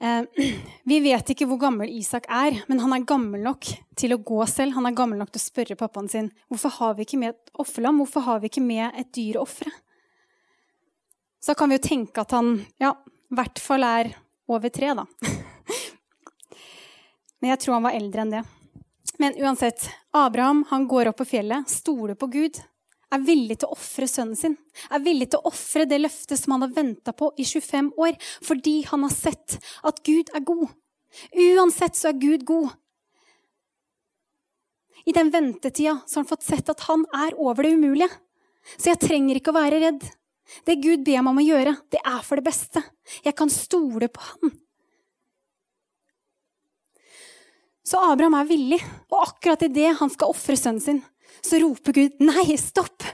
Eh, 0.00 0.22
vi 0.84 1.00
vet 1.00 1.32
ikke 1.32 1.46
hvor 1.48 1.60
gammel 1.60 1.90
Isak 1.92 2.28
er, 2.28 2.60
men 2.68 2.80
han 2.82 2.94
er 2.96 3.06
gammel 3.08 3.44
nok 3.44 3.68
til 3.96 4.14
å 4.14 4.20
gå 4.20 4.42
selv. 4.50 4.76
Han 4.76 4.88
er 4.88 4.96
gammel 4.96 5.20
nok 5.20 5.32
til 5.32 5.42
å 5.42 5.46
spørre 5.46 5.78
pappaen 5.78 6.10
sin 6.12 6.30
hvorfor 6.50 6.74
har 6.80 6.96
vi 6.98 7.06
ikke 7.06 7.20
med 7.20 7.34
et 7.34 7.58
offerlam, 7.62 8.02
hvorfor 8.02 8.26
har 8.28 8.42
vi 8.42 8.50
ikke 8.50 8.64
med 8.64 8.98
et 8.98 9.12
dyr 9.16 9.40
å 9.40 9.46
ofre. 9.46 9.72
Så 11.40 11.54
kan 11.54 11.70
vi 11.70 11.78
jo 11.78 11.86
tenke 11.86 12.22
at 12.22 12.34
han 12.34 12.58
ja, 12.82 12.96
i 13.30 13.38
hvert 13.38 13.60
fall 13.62 13.86
er 13.86 14.12
over 14.50 14.72
tre, 14.72 14.92
da. 14.98 15.06
Men 17.40 17.52
jeg 17.52 17.62
tror 17.62 17.76
han 17.76 17.86
var 17.86 17.96
eldre 17.96 18.22
enn 18.22 18.38
det. 18.38 18.44
Men 19.22 19.36
uansett, 19.40 19.86
Abraham 20.16 20.64
han 20.70 20.86
går 20.90 21.10
opp 21.10 21.20
på 21.22 21.30
fjellet, 21.30 21.70
stoler 21.70 22.18
på 22.18 22.28
Gud, 22.32 22.58
er 23.16 23.26
villig 23.26 23.58
til 23.60 23.70
å 23.70 23.76
ofre 23.76 24.08
sønnen 24.10 24.38
sin. 24.38 24.56
Er 24.92 25.02
villig 25.04 25.30
til 25.32 25.40
å 25.40 25.50
ofre 25.50 25.86
det 25.88 25.98
løftet 26.02 26.40
som 26.40 26.56
han 26.56 26.66
har 26.66 26.74
venta 26.76 27.14
på 27.16 27.32
i 27.40 27.46
25 27.46 27.92
år, 28.00 28.18
fordi 28.44 28.80
han 28.90 29.06
har 29.06 29.14
sett 29.14 29.58
at 29.86 30.02
Gud 30.06 30.32
er 30.34 30.44
god. 30.46 30.68
Uansett 31.32 31.96
så 31.98 32.10
er 32.12 32.20
Gud 32.20 32.44
god. 32.48 32.74
I 35.06 35.14
den 35.14 35.30
ventetida 35.30 36.00
så 36.06 36.18
har 36.18 36.24
han 36.24 36.30
fått 36.30 36.46
sett 36.46 36.70
at 36.72 36.86
han 36.88 37.06
er 37.14 37.36
over 37.38 37.66
det 37.66 37.76
umulige. 37.78 38.10
Så 38.74 38.90
jeg 38.90 39.02
trenger 39.04 39.38
ikke 39.38 39.52
å 39.52 39.60
være 39.60 39.80
redd. 39.82 40.06
Det 40.66 40.78
Gud 40.82 41.04
ber 41.06 41.22
meg 41.22 41.32
om 41.32 41.42
å 41.42 41.46
gjøre, 41.46 41.74
det 41.90 42.00
er 42.02 42.22
for 42.26 42.38
det 42.38 42.46
beste. 42.46 42.82
Jeg 43.24 43.34
kan 43.38 43.50
stole 43.50 44.08
på 44.10 44.22
han. 44.30 44.54
Så 47.86 48.00
Abraham 48.02 48.34
er 48.40 48.48
villig, 48.48 48.80
og 49.12 49.28
akkurat 49.28 49.62
idet 49.62 49.92
han 50.00 50.10
skal 50.10 50.32
ofre 50.32 50.56
sønnen 50.58 50.82
sin, 50.82 51.04
så 51.42 51.60
roper 51.62 51.92
Gud, 51.92 52.20
'Nei, 52.20 52.56
stopp! 52.60 53.04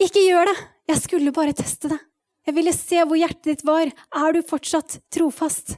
Ikke 0.00 0.22
gjør 0.24 0.50
det! 0.50 0.58
Jeg 0.88 1.02
skulle 1.02 1.34
bare 1.36 1.52
teste 1.52 1.90
det. 1.92 1.98
Jeg 2.48 2.56
ville 2.56 2.72
se 2.72 3.02
hvor 3.04 3.18
hjertet 3.18 3.50
ditt 3.50 3.64
var. 3.68 3.90
Er 3.92 4.32
du 4.32 4.42
fortsatt 4.42 5.00
trofast?' 5.12 5.76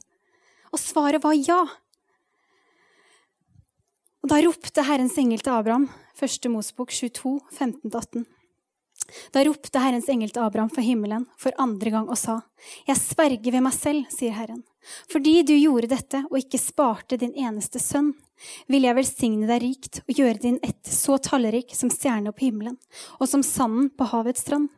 Og 0.71 0.79
svaret 0.79 1.23
var 1.25 1.35
ja. 1.35 1.65
Og 4.21 4.29
da 4.31 4.39
ropte 4.45 4.85
Herrens 4.87 5.17
engel 5.19 5.41
til 5.43 5.51
Abraham, 5.51 5.89
1. 6.15 6.47
Mosbok 6.53 6.93
22, 6.93 7.41
15-18. 7.57 8.27
Da 9.35 9.43
ropte 9.47 9.83
Herrens 9.83 10.09
engel 10.13 10.31
til 10.31 10.45
Abraham 10.45 10.71
fra 10.71 10.85
himmelen 10.85 11.25
for 11.41 11.57
andre 11.59 11.91
gang 11.91 12.11
og 12.13 12.19
sa, 12.21 12.43
Jeg 12.87 13.01
sverger 13.01 13.51
ved 13.57 13.65
meg 13.65 13.75
selv, 13.75 14.07
sier 14.13 14.37
Herren, 14.37 14.63
fordi 15.11 15.43
du 15.47 15.55
gjorde 15.55 15.91
dette 15.93 16.23
og 16.31 16.39
ikke 16.41 16.61
sparte 16.61 17.19
din 17.21 17.35
eneste 17.37 17.81
sønn, 17.83 18.13
vil 18.71 18.87
jeg 18.87 18.97
velsigne 18.97 19.49
deg 19.51 19.63
rikt 19.63 20.01
og 20.07 20.17
gjøre 20.17 20.43
din 20.43 20.59
ett 20.65 20.89
så 20.89 21.19
tallrik 21.21 21.75
som 21.77 21.93
stjernene 21.93 22.33
på 22.33 22.47
himmelen, 22.47 22.79
og 23.21 23.29
som 23.29 23.45
sanden 23.45 23.91
på 23.93 24.09
havets 24.13 24.47
strand. 24.47 24.71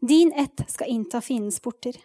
Din 0.00 0.32
ett 0.36 0.64
skal 0.68 0.92
innta 0.92 1.22
fiendens 1.24 1.60
porter. 1.64 1.96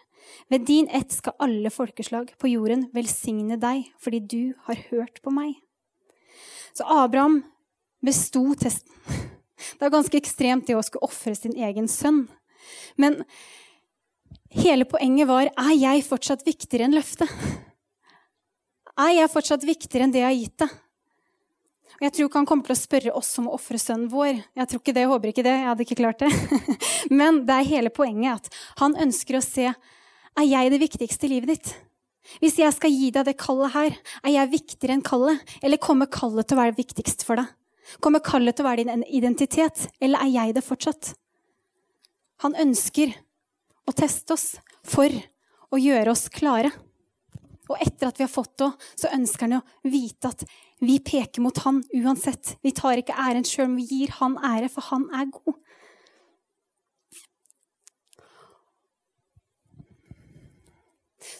Ved 0.48 0.64
din 0.66 0.88
ett 0.88 1.12
skal 1.12 1.36
alle 1.38 1.70
folkeslag 1.70 2.32
på 2.40 2.50
jorden 2.52 2.88
velsigne 2.96 3.58
deg 3.60 3.90
fordi 4.00 4.20
du 4.20 4.42
har 4.68 4.80
hørt 4.90 5.22
på 5.22 5.32
meg. 5.32 5.54
Så 6.72 6.86
Abraham 6.88 7.42
besto 8.04 8.54
testen. 8.54 8.92
Det 9.78 9.88
er 9.88 9.90
ganske 9.90 10.14
ekstremt 10.14 10.68
det 10.68 10.76
å 10.78 10.82
skulle 10.86 11.08
ofre 11.08 11.34
sin 11.34 11.56
egen 11.58 11.88
sønn. 11.90 12.28
Men 12.94 13.24
hele 14.54 14.86
poenget 14.88 15.28
var 15.28 15.50
er 15.50 15.74
jeg 15.76 16.04
fortsatt 16.06 16.44
viktigere 16.46 16.88
enn 16.88 16.96
løftet? 16.96 17.32
Er 18.98 19.14
jeg 19.14 19.30
fortsatt 19.30 19.66
viktigere 19.66 20.06
enn 20.06 20.14
det 20.14 20.22
jeg 20.24 20.28
har 20.28 20.38
gitt 20.38 20.62
deg? 20.64 20.76
Og 21.98 22.04
jeg 22.06 22.14
tror 22.14 22.28
ikke 22.28 22.38
han 22.38 22.46
kommer 22.46 22.68
til 22.68 22.76
å 22.76 22.78
spørre 22.78 23.12
oss 23.18 23.30
om 23.40 23.48
å 23.50 23.56
ofre 23.56 23.78
sønnen 23.82 24.10
vår. 24.12 24.36
Jeg 24.54 24.70
tror 24.70 24.82
ikke 24.82 24.94
det, 24.94 25.02
jeg 25.02 25.10
håper 25.10 25.32
ikke 25.32 25.44
det. 25.46 25.54
Jeg 25.56 25.66
hadde 25.66 25.84
ikke 25.84 25.98
klart 25.98 26.22
det. 26.22 26.30
Men 27.20 27.40
det 27.48 27.56
er 27.56 27.70
hele 27.72 27.90
poenget 27.94 28.38
at 28.38 28.58
han 28.78 28.94
ønsker 29.02 29.38
å 29.38 29.42
se 29.42 29.66
er 29.68 30.46
jeg 30.46 30.70
det 30.70 30.80
viktigste 30.84 31.26
i 31.26 31.32
livet 31.32 31.56
ditt. 31.56 31.72
Hvis 32.42 32.58
jeg 32.60 32.74
skal 32.76 32.94
gi 32.94 33.08
deg 33.14 33.26
det 33.26 33.38
kallet 33.40 33.74
her, 33.74 33.96
er 34.22 34.34
jeg 34.34 34.52
viktigere 34.52 34.94
enn 34.94 35.04
kallet? 35.06 35.42
Eller 35.64 35.80
kommer 35.82 36.10
kallet 36.12 36.46
til 36.46 36.58
å 36.58 36.60
være 36.60 36.76
viktigst 36.78 37.24
for 37.26 37.40
deg? 37.40 37.50
Kommer 38.04 38.22
kallet 38.22 38.54
til 38.54 38.66
å 38.66 38.68
være 38.68 38.84
din 38.84 39.06
identitet, 39.16 39.88
eller 39.98 40.20
er 40.22 40.34
jeg 40.34 40.58
det 40.58 40.64
fortsatt? 40.66 41.14
Han 42.44 42.54
ønsker 42.60 43.16
å 43.88 43.94
teste 43.96 44.36
oss 44.36 44.52
for 44.86 45.12
å 45.72 45.80
gjøre 45.80 46.12
oss 46.12 46.28
klare. 46.32 46.70
Og 47.68 47.76
etter 47.84 48.08
at 48.08 48.18
vi 48.18 48.24
har 48.24 48.32
fått 48.32 48.54
det, 48.60 48.70
så 48.96 49.10
ønsker 49.12 49.46
han 49.46 49.60
å 49.60 49.88
vite 49.88 50.30
at 50.30 50.44
vi 50.80 50.98
peker 51.04 51.44
mot 51.44 51.56
han 51.64 51.82
uansett. 51.96 52.56
Vi 52.64 52.72
tar 52.76 53.00
ikke 53.00 53.16
æren 53.18 53.44
sjøl, 53.44 53.68
men 53.68 53.82
vi 53.82 54.02
gir 54.02 54.14
han 54.20 54.38
ære, 54.40 54.70
for 54.72 54.88
han 54.88 55.08
er 55.16 55.28
god. 55.32 55.58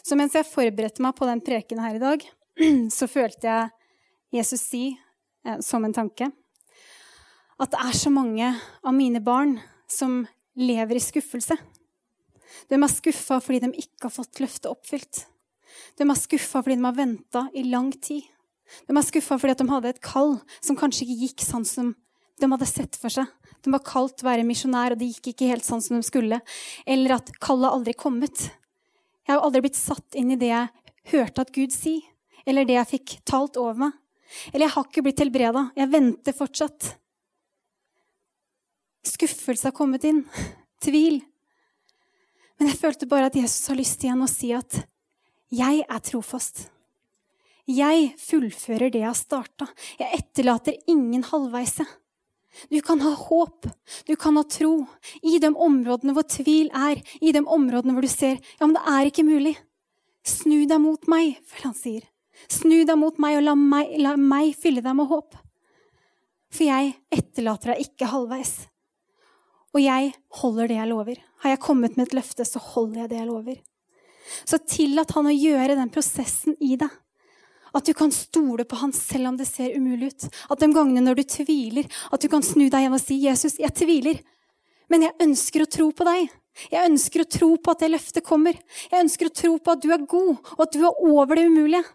Så 0.05 0.17
mens 0.17 0.35
jeg 0.37 0.47
forberedte 0.47 1.03
meg 1.03 1.15
på 1.17 1.27
den 1.29 1.41
preken 1.45 1.81
her 1.81 1.97
i 1.97 2.03
dag, 2.03 2.23
så 2.97 3.09
følte 3.09 3.49
jeg 3.49 4.39
Jesus 4.39 4.61
si 4.61 4.83
eh, 4.93 5.57
som 5.65 5.85
en 5.85 5.95
tanke 5.95 6.29
at 7.59 7.73
det 7.73 7.79
er 7.81 7.97
så 7.97 8.11
mange 8.13 8.53
av 8.87 8.95
mine 8.95 9.19
barn 9.23 9.57
som 9.89 10.21
lever 10.59 10.95
i 10.95 11.03
skuffelse. 11.03 11.57
De 12.67 12.77
er 12.77 12.91
skuffa 12.91 13.39
fordi 13.43 13.61
de 13.63 13.71
ikke 13.85 14.07
har 14.07 14.13
fått 14.13 14.41
løftet 14.43 14.69
oppfylt. 14.71 15.23
De 15.99 16.05
er 16.05 16.19
skuffa 16.19 16.63
fordi 16.63 16.79
de 16.79 16.87
har 16.87 16.97
venta 16.97 17.45
i 17.53 17.63
lang 17.67 17.91
tid. 17.95 18.27
De 18.87 18.95
er 18.95 19.05
skuffa 19.05 19.39
fordi 19.39 19.57
de 19.61 19.69
hadde 19.71 19.93
et 19.95 20.03
kall 20.03 20.37
som 20.59 20.77
kanskje 20.77 21.05
ikke 21.05 21.19
gikk 21.23 21.45
sånn 21.45 21.67
som 21.67 21.93
de 22.39 22.47
hadde 22.51 22.69
sett 22.69 22.97
for 22.99 23.11
seg. 23.13 23.27
De 23.63 23.71
var 23.73 23.83
kalt 23.83 24.23
å 24.23 24.29
være 24.29 24.45
misjonær, 24.47 24.93
og 24.95 25.01
det 25.01 25.09
gikk 25.09 25.33
ikke 25.33 25.49
helt 25.49 25.67
sånn 25.67 25.81
som 25.83 25.97
de 25.97 26.05
skulle. 26.07 26.39
Eller 26.87 27.17
at 27.17 27.31
kallet 27.43 27.73
aldri 27.75 27.95
kommet. 27.97 28.45
Jeg 29.27 29.33
har 29.35 29.43
aldri 29.43 29.65
blitt 29.65 29.79
satt 29.79 30.15
inn 30.17 30.31
i 30.31 30.39
det 30.39 30.53
jeg 30.53 30.69
hørte 31.11 31.43
at 31.43 31.51
Gud 31.55 31.73
si, 31.75 31.99
eller 32.47 32.67
det 32.67 32.77
jeg 32.77 32.91
fikk 32.93 33.17
talt 33.27 33.59
over 33.59 33.75
meg. 33.83 33.97
Eller 34.53 34.67
jeg 34.67 34.75
har 34.75 34.87
ikke 34.87 35.03
blitt 35.05 35.21
helbreda. 35.23 35.65
Jeg 35.75 35.91
venter 35.91 36.37
fortsatt. 36.37 36.93
Skuffelse 39.09 39.69
har 39.69 39.75
kommet 39.75 40.05
inn. 40.07 40.23
Tvil. 40.83 41.19
Men 42.59 42.71
jeg 42.71 42.79
følte 42.81 43.07
bare 43.09 43.29
at 43.29 43.37
Jesus 43.39 43.71
har 43.71 43.79
lyst 43.79 44.03
igjen 44.03 44.21
å 44.23 44.27
si 44.29 44.51
at 44.55 44.81
jeg 45.55 45.81
er 45.85 46.03
trofast. 46.05 46.67
Jeg 47.69 48.11
fullfører 48.19 48.91
det 48.91 49.03
jeg 49.03 49.09
har 49.09 49.17
starta. 49.17 49.69
Jeg 49.99 50.19
etterlater 50.19 50.77
ingen 50.91 51.23
halvveise. 51.27 51.85
Du 52.69 52.79
kan 52.81 52.99
ha 53.05 53.13
håp, 53.15 53.67
du 54.05 54.15
kan 54.19 54.35
ha 54.35 54.43
tro, 54.43 54.73
i 55.21 55.37
de 55.39 55.51
områdene 55.53 56.15
hvor 56.17 56.25
tvil 56.27 56.71
er, 56.75 56.99
i 57.21 57.31
de 57.31 57.43
områdene 57.45 57.93
hvor 57.93 58.03
du 58.03 58.09
ser 58.11 58.39
ja, 58.41 58.65
men 58.65 58.73
det 58.75 58.85
er 58.89 59.09
ikke 59.11 59.27
mulig. 59.27 59.53
Snu 60.25 60.65
deg 60.67 60.81
mot 60.81 61.05
meg, 61.11 61.37
føler 61.45 61.69
han 61.69 61.77
sier. 61.77 62.07
Snu 62.49 62.81
deg 62.87 62.97
mot 62.99 63.21
meg, 63.21 63.37
og 63.37 63.45
la 63.45 63.55
meg, 63.55 63.93
la 64.01 64.15
meg 64.19 64.57
fylle 64.57 64.83
deg 64.83 64.97
med 64.97 65.09
håp. 65.11 65.37
For 66.49 66.65
jeg 66.65 66.95
etterlater 67.13 67.73
deg 67.73 67.85
ikke 67.85 68.09
halvveis. 68.09 68.55
Og 69.75 69.83
jeg 69.83 70.13
holder 70.41 70.71
det 70.71 70.79
jeg 70.79 70.89
lover. 70.89 71.19
Har 71.43 71.53
jeg 71.53 71.61
kommet 71.61 71.97
med 71.97 72.07
et 72.07 72.15
løfte, 72.17 72.45
så 72.45 72.61
holder 72.61 73.03
jeg 73.03 73.11
det 73.11 73.19
jeg 73.19 73.29
lover. 73.29 73.59
Så 74.45 74.59
tillat 74.65 75.13
han 75.15 75.29
å 75.29 75.35
gjøre 75.35 75.77
den 75.77 75.91
prosessen 75.93 76.57
i 76.61 76.75
deg. 76.79 76.89
At 77.75 77.85
du 77.85 77.93
kan 77.93 78.09
stole 78.13 78.65
på 78.65 78.79
han 78.81 78.93
selv 78.95 79.29
om 79.29 79.37
det 79.37 79.45
ser 79.45 79.75
umulig 79.77 80.09
ut. 80.13 80.27
At 80.49 80.61
de 80.61 80.71
gangene 80.73 81.03
når 81.05 81.21
du 81.21 81.25
tviler, 81.35 81.85
at 82.09 82.21
du 82.21 82.29
kan 82.31 82.45
snu 82.45 82.65
deg 82.65 82.81
igjen 82.81 82.97
og 82.97 83.03
si, 83.03 83.19
'Jesus, 83.21 83.59
jeg 83.61 83.75
tviler, 83.77 84.21
men 84.89 85.05
jeg 85.05 85.17
ønsker 85.21 85.65
å 85.65 85.69
tro 85.69 85.91
på 85.93 86.07
deg.' 86.07 86.29
Jeg 86.67 86.89
ønsker 86.89 87.21
å 87.23 87.29
tro 87.29 87.49
på 87.55 87.71
at 87.71 87.79
det 87.79 87.91
løftet 87.93 88.25
kommer. 88.25 88.57
Jeg 88.91 89.05
ønsker 89.05 89.29
å 89.29 89.31
tro 89.31 89.53
på 89.63 89.71
at 89.71 89.79
du 89.79 89.93
er 89.93 90.03
god, 90.03 90.41
og 90.57 90.63
at 90.65 90.73
du 90.73 90.81
er 90.83 90.97
over 91.07 91.37
det 91.39 91.45
umulige. 91.47 91.85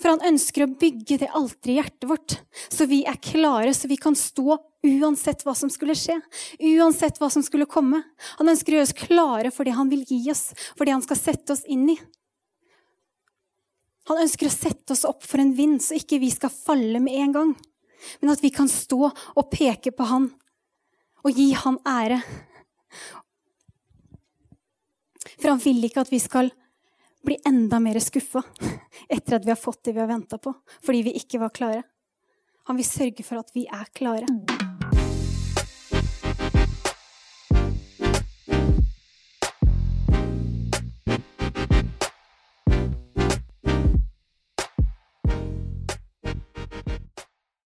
For 0.00 0.10
han 0.10 0.24
ønsker 0.32 0.64
å 0.64 0.72
bygge 0.80 1.18
det 1.22 1.30
alteret 1.30 1.70
i 1.70 1.76
hjertet 1.78 2.08
vårt, 2.10 2.36
så 2.72 2.86
vi 2.90 3.02
er 3.08 3.20
klare, 3.22 3.74
så 3.76 3.90
vi 3.90 3.98
kan 4.00 4.16
stå 4.18 4.58
uansett 4.84 5.44
hva 5.46 5.54
som 5.56 5.70
skulle 5.72 5.96
skje. 5.98 6.18
Uansett 6.74 7.20
hva 7.20 7.30
som 7.32 7.44
skulle 7.46 7.68
komme. 7.70 8.02
Han 8.40 8.50
ønsker 8.52 8.74
å 8.74 8.78
gjøre 8.78 8.88
oss 8.88 8.98
klare 8.98 9.54
for 9.54 9.66
det 9.66 9.76
han 9.78 9.92
vil 9.92 10.04
gi 10.08 10.20
oss, 10.32 10.50
for 10.74 10.84
det 10.84 10.96
han 10.96 11.04
skal 11.04 11.20
sette 11.20 11.56
oss 11.56 11.64
inn 11.70 11.86
i. 11.94 11.98
Han 14.10 14.20
ønsker 14.20 14.50
å 14.50 14.52
sette 14.52 14.92
oss 14.92 15.06
opp 15.08 15.24
for 15.24 15.40
en 15.40 15.54
vind, 15.56 15.80
så 15.80 15.96
ikke 15.96 16.20
vi 16.20 16.28
skal 16.34 16.52
falle 16.52 17.00
med 17.00 17.16
en 17.22 17.36
gang. 17.36 17.54
Men 18.20 18.34
at 18.34 18.42
vi 18.44 18.52
kan 18.52 18.68
stå 18.68 19.06
og 19.08 19.46
peke 19.52 19.94
på 19.96 20.08
han 20.10 20.28
og 21.24 21.38
gi 21.38 21.54
han 21.56 21.78
ære. 21.88 22.18
For 25.38 25.54
han 25.54 25.62
vil 25.64 25.86
ikke 25.86 26.04
at 26.04 26.12
vi 26.12 26.20
skal 26.20 26.52
bli 27.24 27.38
enda 27.48 27.80
mer 27.80 27.98
skuffa 28.02 28.42
etter 29.08 29.38
at 29.38 29.46
vi 29.46 29.54
har 29.54 29.60
fått 29.60 29.84
det 29.84 29.96
vi 29.96 30.04
har 30.04 30.10
venta 30.10 30.38
på, 30.38 30.54
fordi 30.84 31.02
vi 31.08 31.16
ikke 31.20 31.42
var 31.42 31.54
klare. 31.54 31.82
Han 32.68 32.80
vil 32.80 32.88
sørge 32.88 33.26
for 33.26 33.42
at 33.42 33.52
vi 33.56 33.66
er 33.68 33.90
klare. 33.92 34.63